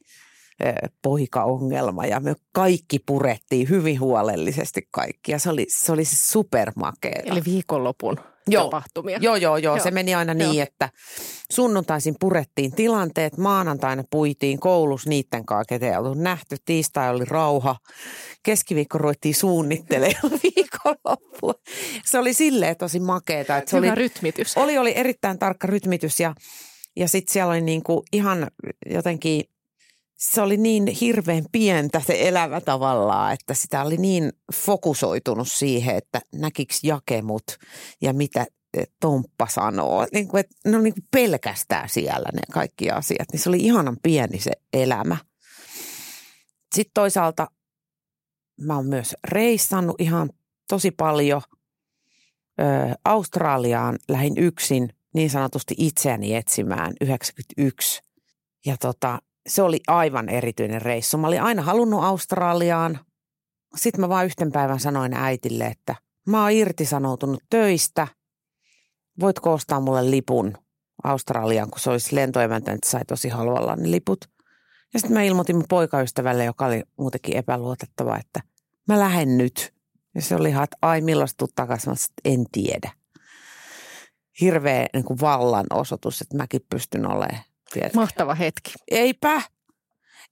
[1.01, 7.31] poikaongelma ja me kaikki purettiin hyvin huolellisesti kaikki ja se oli, se oli supermakeeta.
[7.31, 8.17] Eli viikonlopun
[8.48, 8.64] joo.
[8.64, 9.18] tapahtumia.
[9.22, 10.52] Joo, joo, joo, se meni aina joo.
[10.52, 10.89] niin, että
[11.52, 17.76] sunnuntaisin purettiin tilanteet, maanantaina puitiin koulussa niiden kanssa, ketä ei ollut nähty, tiistai oli rauha,
[18.43, 21.54] keskiviikko ruvettiin suunnittelemaan viikonloppua.
[22.06, 23.58] Se oli silleen tosi makeeta.
[23.58, 24.58] Että se Hyvä oli, rytmitys.
[24.58, 26.36] Oli, oli erittäin tarkka rytmitys ja,
[26.95, 28.48] ja sitten siellä oli niin kuin ihan
[28.86, 29.43] jotenkin
[30.18, 36.22] se oli niin hirveän pientä se elämä tavallaan, että sitä oli niin fokusoitunut siihen, että
[36.34, 37.43] näkiks jakemut
[38.01, 38.45] ja mitä
[38.99, 40.07] Tomppa sanoo.
[40.13, 43.28] Niin kuin, että ne on niin kuin pelkästään siellä ne kaikki asiat.
[43.32, 45.18] Niin se oli ihanan pieni se elämä.
[46.76, 47.47] Sitten toisaalta
[48.61, 50.30] mä oon myös reissannut ihan
[50.68, 51.41] tosi paljon.
[52.59, 52.63] Ö,
[53.05, 58.01] Australiaan lähin yksin niin sanotusti itseäni etsimään 91.
[58.65, 61.18] Ja tota, se oli aivan erityinen reissu.
[61.18, 63.00] Mä olin aina halunnut Australiaan.
[63.76, 65.95] Sitten mä vaan yhten päivän sanoin äitille, että
[66.28, 68.08] mä oon irtisanoutunut töistä.
[69.20, 70.58] Voitko ostaa mulle lipun
[71.04, 74.20] Australiaan, kun se olisi lentoemäntä, että sai tosi halvalla ne liput.
[74.93, 78.39] Ja sitten mä ilmoitin mun poikaystävälle, joka oli muutenkin epäluotettava, että
[78.88, 79.74] mä lähden nyt.
[80.16, 82.91] Ja se oli ihan, että ai millaista tuu takaisin, että en tiedä.
[84.41, 87.43] Hirveä niin kuin vallan osoitus, että mäkin pystyn olemaan
[87.74, 87.99] Tiedätkö?
[87.99, 88.74] Mahtava hetki.
[88.91, 89.41] Eipä,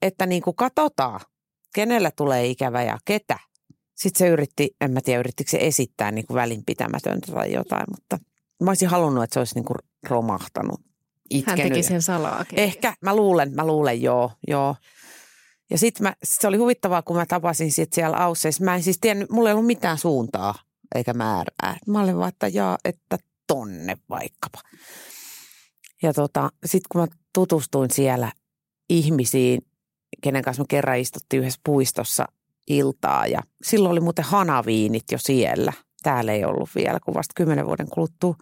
[0.01, 1.19] että niin kuin katsotaan,
[1.75, 3.39] kenellä tulee ikävä ja ketä.
[3.95, 8.17] Sitten se yritti, en mä tiedä yrittikö se esittää niin kuin välinpitämätöntä tai jotain, mutta
[8.63, 10.81] mä olisin halunnut, että se olisi niin kuin romahtanut.
[11.29, 11.59] Itkenyt.
[11.59, 12.59] Hän teki sen salaakin.
[12.59, 14.75] Ehkä, mä luulen, mä luulen, joo, joo.
[15.69, 18.63] Ja sitten se oli huvittavaa, kun mä tapasin sit siellä Ausseissa.
[18.63, 20.55] Mä en siis tiennyt, mulla ei ollut mitään suuntaa
[20.95, 21.77] eikä määrää.
[21.87, 23.17] Mä olin vaan, että jaa, että
[23.47, 24.61] tonne vaikkapa.
[26.03, 28.31] Ja tota, sitten kun mä tutustuin siellä
[28.89, 29.61] ihmisiin,
[30.21, 32.25] kenen kanssa me kerran istuttiin yhdessä puistossa
[32.67, 35.73] iltaa ja silloin oli muuten hanaviinit jo siellä.
[36.03, 38.35] Täällä ei ollut vielä, kun vasta kymmenen vuoden kuluttua.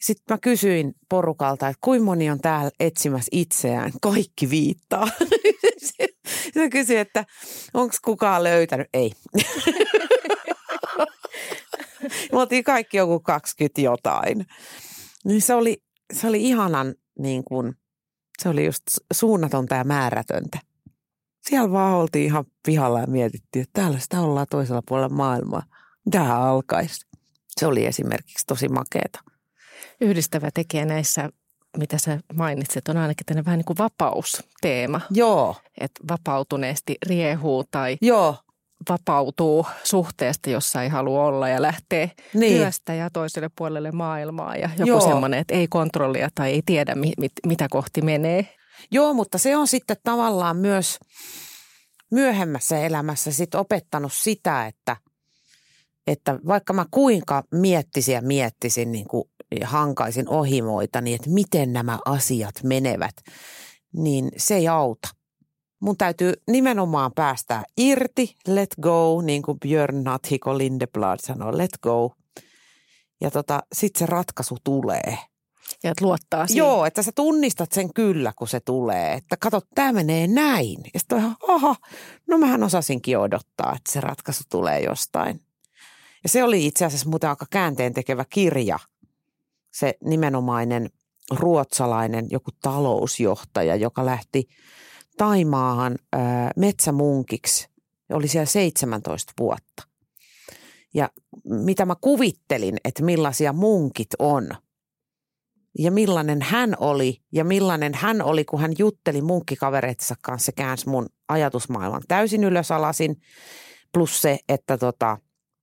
[0.00, 3.92] Sitten mä kysyin porukalta, että kuinka moni on täällä etsimässä itseään.
[4.02, 5.08] Kaikki viittaa.
[6.44, 7.24] Sitten kysyin, että
[7.74, 8.88] onko kukaan löytänyt.
[8.94, 9.12] Ei.
[12.32, 14.46] Me oltiin kaikki joku 20 jotain.
[15.24, 15.82] Niin se oli,
[16.12, 17.76] se oli ihanan niin kuin,
[18.42, 20.58] se oli just suunnatonta ja määrätöntä.
[21.40, 25.62] Siellä vaan oltiin ihan pihalla ja mietittiin, että täällä sitä ollaan toisella puolella maailmaa.
[26.10, 27.06] Tähän alkaisi.
[27.48, 29.20] Se oli esimerkiksi tosi makeeta.
[30.00, 31.30] Yhdistävä tekijä näissä,
[31.76, 35.00] mitä sä mainitsit, on ainakin tämmöinen vähän niin kuin vapausteema.
[35.10, 35.56] Joo.
[35.80, 38.36] Että vapautuneesti riehuu tai Joo.
[38.88, 42.56] Vapautuu suhteesta, jossa ei halua olla ja lähtee niin.
[42.56, 45.00] työstä ja toiselle puolelle maailmaa ja joku Joo.
[45.00, 48.48] semmoinen, että ei kontrollia tai ei tiedä, mit, mit, mitä kohti menee.
[48.90, 50.98] Joo, mutta se on sitten tavallaan myös
[52.10, 54.96] myöhemmässä elämässä sit opettanut sitä, että,
[56.06, 59.24] että vaikka mä kuinka miettisin ja miettisin niin kuin
[59.64, 63.14] hankaisin ohimoita, niin että miten nämä asiat menevät,
[63.92, 65.08] niin se ei auta.
[65.84, 72.12] Mun täytyy nimenomaan päästää irti, let go, niin kuin Björn Nathiko Lindeblad sanoi, let go.
[73.20, 75.18] Ja tota, sitten se ratkaisu tulee.
[75.82, 76.58] Ja että luottaa siihen.
[76.58, 79.12] Joo, että sä tunnistat sen kyllä, kun se tulee.
[79.12, 80.80] Että kato, tämä menee näin.
[80.94, 81.76] Ja sitten ihan, aha,
[82.28, 85.40] no mähän osasinkin odottaa, että se ratkaisu tulee jostain.
[86.22, 88.78] Ja se oli itse asiassa muuten aika käänteen tekevä kirja.
[89.72, 90.90] Se nimenomainen
[91.30, 94.48] ruotsalainen joku talousjohtaja, joka lähti
[95.16, 97.68] Taimaahan ää, metsämunkiksi.
[98.12, 99.82] Oli siellä 17 vuotta.
[100.94, 101.10] Ja
[101.44, 104.48] mitä mä kuvittelin, että millaisia munkit on–
[105.78, 110.88] ja millainen hän oli ja millainen hän oli, kun hän jutteli munkkikavereitsa kanssa, se käänsi
[110.88, 113.16] mun ajatusmaailman täysin ylösalasin.
[113.92, 115.18] Plus se, että tota,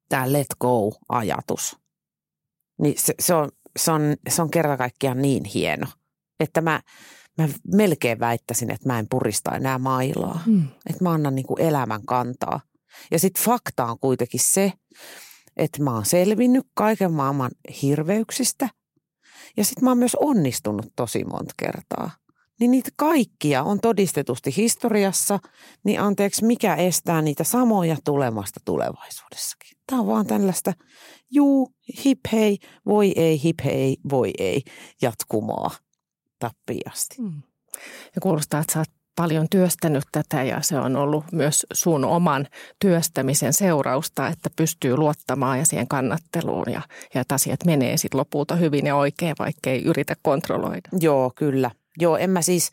[0.09, 1.77] tämä let go-ajatus.
[2.81, 3.49] Niin se, se, on,
[3.79, 5.87] se, on, se on kerta kaikkiaan niin hieno,
[6.39, 6.81] että mä,
[7.41, 10.41] mä melkein väittäisin, että mä en purista enää mailaa.
[10.45, 10.67] Hmm.
[10.89, 12.59] Että mä annan niin kuin elämän kantaa.
[13.11, 14.73] Ja sitten fakta on kuitenkin se,
[15.57, 18.69] että mä oon selvinnyt kaiken maailman hirveyksistä–
[19.57, 22.11] ja sitten mä oon myös onnistunut tosi monta kertaa.
[22.59, 25.39] Niin niitä kaikkia on todistetusti historiassa,
[25.83, 29.77] niin anteeksi, mikä estää niitä samoja tulemasta tulevaisuudessakin.
[29.87, 30.73] Tämä on vaan tällaista
[31.31, 31.73] juu,
[32.05, 34.61] hip hei, voi ei, hip hei, voi ei
[35.01, 35.71] jatkumoa
[36.41, 37.15] tappiasti.
[37.17, 37.41] Hmm.
[38.15, 42.47] Ja kuulostaa, että sä oot paljon työstänyt tätä ja se on ollut myös sun oman
[42.79, 46.81] työstämisen seurausta, että pystyy luottamaan ja siihen kannatteluun ja,
[47.13, 50.89] ja että asiat menee sitten lopulta hyvin ja oikein, vaikka ei yritä kontrolloida.
[50.99, 51.71] Joo, kyllä.
[51.99, 52.71] Joo, en mä siis,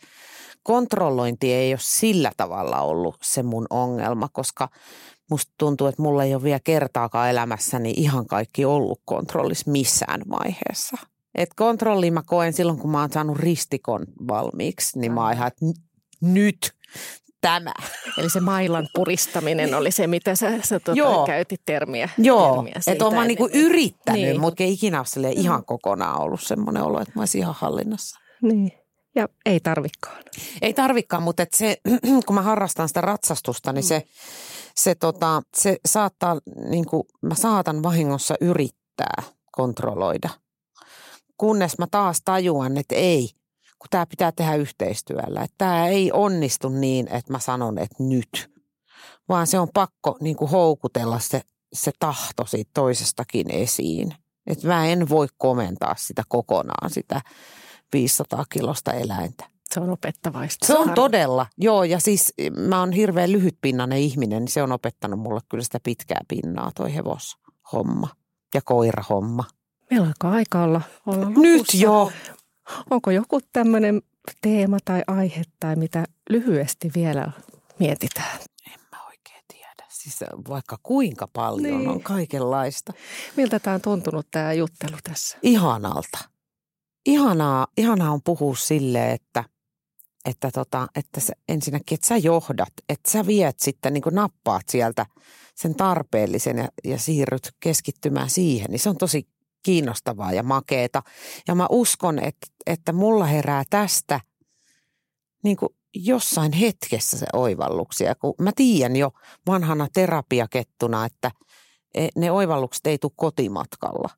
[0.63, 4.69] kontrollointi ei ole sillä tavalla ollut se mun ongelma, koska
[5.31, 10.97] musta tuntuu, että mulla ei ole vielä kertaakaan elämässäni ihan kaikki ollut kontrollissa missään vaiheessa.
[11.39, 15.47] Et kontrolli mä koen silloin, kun mä oon saanut ristikon valmiiksi, niin mä oon ihan,
[15.47, 15.67] että
[16.21, 16.73] nyt
[17.41, 17.75] tämä.
[18.19, 21.27] Eli se mailan puristaminen oli se, mitä sä, sä tuota, Joo.
[21.27, 22.09] käytit termiä.
[22.19, 24.41] Joo, että olen niinku yrittänyt, niin.
[24.41, 28.21] mutta ei ikinä ole ihan kokonaan ollut semmoinen olo, että mä olisin ihan hallinnassa.
[28.43, 28.73] Niin.
[29.15, 30.23] Ja ei tarvikaan.
[30.63, 31.77] Ei tarvikaan, mutta et se,
[32.27, 34.03] kun mä harrastan sitä ratsastusta, niin se,
[34.75, 39.23] se, tota, se saattaa, niin kuin, mä saatan vahingossa yrittää
[39.53, 40.29] kontrolloida.
[41.39, 43.31] Kunnes mä taas tajuan, että ei,
[43.79, 45.43] kun tämä pitää tehdä yhteistyöllä.
[45.43, 48.51] Että tämä ei onnistu niin, että mä sanon, että nyt,
[49.29, 54.15] vaan se on pakko niin kuin houkutella se, se tahto siitä toisestakin esiin.
[54.47, 57.21] Että mä en voi komentaa sitä kokonaan, sitä
[57.93, 59.45] 500 kilosta eläintä.
[59.75, 60.67] Se on opettavaista.
[60.67, 61.85] Se on todella, joo.
[61.85, 62.35] Ja siis
[62.69, 66.95] mä oon hirveän lyhytpinnainen ihminen, niin se on opettanut mulle kyllä sitä pitkää pinnaa, toi
[66.95, 68.09] hevoshomma
[68.55, 69.45] ja koirahomma.
[69.91, 72.13] Meillä alkaa aika olla, olla Nyt jo.
[72.91, 74.03] Onko joku tämmöinen
[74.41, 77.33] teema tai aihe tai mitä lyhyesti vielä
[77.79, 78.39] mietitään?
[78.67, 79.87] En mä oikein tiedä.
[79.89, 80.19] Siis
[80.49, 81.89] vaikka kuinka paljon niin.
[81.89, 82.93] on kaikenlaista.
[83.37, 85.39] Miltä tämä on tuntunut tämä juttelu tässä?
[85.43, 86.19] Ihanalta.
[87.07, 89.45] Ihanaa, ihanaa on puhua sille, että,
[90.25, 95.07] että, tota, että sä, ensinnäkin, että sä johdat, että sä viet sitten, niin nappaat sieltä
[95.55, 99.29] sen tarpeellisen ja, ja siirryt keskittymään siihen, niin se on tosi
[99.63, 101.03] kiinnostavaa ja makeeta.
[101.49, 104.21] Ja mä uskon, että, että mulla herää tästä
[105.45, 109.11] niin kuin jossain hetkessä se oivalluksia, kun mä tiedän jo
[109.47, 111.31] vanhana terapiakettuna, että
[111.95, 114.11] e, ne oivallukset ei tule kotimatkalla.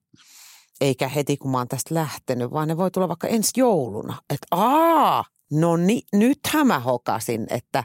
[0.80, 4.22] Eikä heti kun mä oon tästä lähtenyt, vaan ne voi tulla vaikka ensi jouluna.
[4.30, 7.46] Että aa, no niin, nythän mä hokasin.
[7.50, 7.84] Että,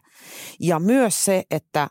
[0.59, 1.87] ja myös se, että,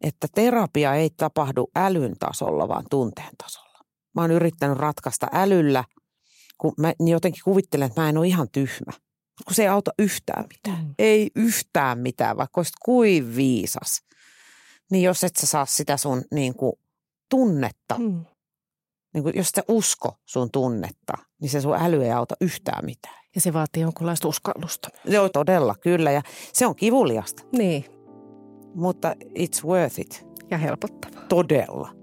[0.00, 3.69] että terapia ei tapahdu älyn tasolla, vaan tunteen tasolla
[4.14, 5.84] mä oon yrittänyt ratkaista älyllä,
[6.58, 8.92] kun mä jotenkin kuvittelen, että mä en ole ihan tyhmä.
[9.44, 10.84] Kun se ei auta yhtään mitään.
[10.84, 10.94] Mm.
[10.98, 14.02] Ei yhtään mitään, vaikka olisit kuin viisas.
[14.90, 16.72] Niin jos et sä saa sitä sun niin kuin,
[17.28, 18.24] tunnetta, mm.
[19.14, 23.20] niin kuin, jos sä usko sun tunnetta, niin se sun äly ei auta yhtään mitään.
[23.34, 24.88] Ja se vaatii jonkunlaista uskallusta.
[25.04, 26.10] Joo, todella, kyllä.
[26.10, 27.42] Ja se on kivuliasta.
[27.52, 27.84] Niin.
[28.74, 30.26] Mutta it's worth it.
[30.50, 31.24] Ja helpottavaa.
[31.28, 31.99] Todella.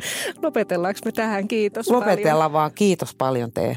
[0.42, 1.48] Lopetellaanko me tähän?
[1.48, 2.52] Kiitos Lopetellaan paljon.
[2.52, 2.70] vaan.
[2.74, 3.76] Kiitos paljon Tea.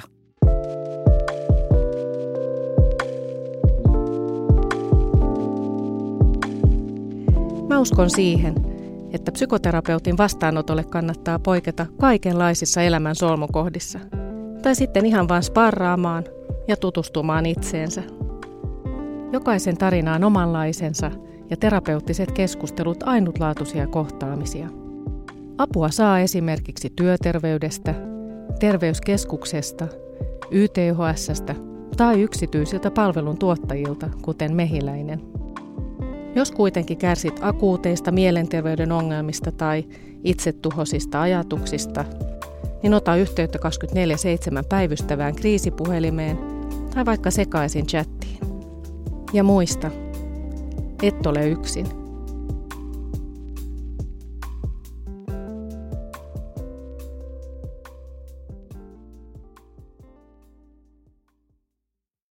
[7.69, 8.55] Mä uskon siihen,
[9.13, 13.99] että psykoterapeutin vastaanotolle kannattaa poiketa kaikenlaisissa elämän solmukohdissa.
[14.61, 16.23] Tai sitten ihan vain sparraamaan
[16.67, 18.03] ja tutustumaan itseensä.
[19.31, 21.11] Jokaisen tarina on omanlaisensa
[21.49, 24.82] ja terapeuttiset keskustelut ainutlaatuisia kohtaamisia.
[25.57, 27.95] Apua saa esimerkiksi työterveydestä,
[28.59, 29.87] terveyskeskuksesta,
[30.51, 31.55] YTHSstä
[31.97, 35.21] tai yksityisiltä palveluntuottajilta, kuten Mehiläinen.
[36.35, 39.85] Jos kuitenkin kärsit akuuteista mielenterveyden ongelmista tai
[40.23, 42.05] itsetuhosista ajatuksista,
[42.83, 43.59] niin ota yhteyttä
[44.61, 46.37] 24-7 päivystävään kriisipuhelimeen
[46.93, 48.39] tai vaikka sekaisin chattiin.
[49.33, 49.91] Ja muista,
[51.03, 52.02] et ole yksin.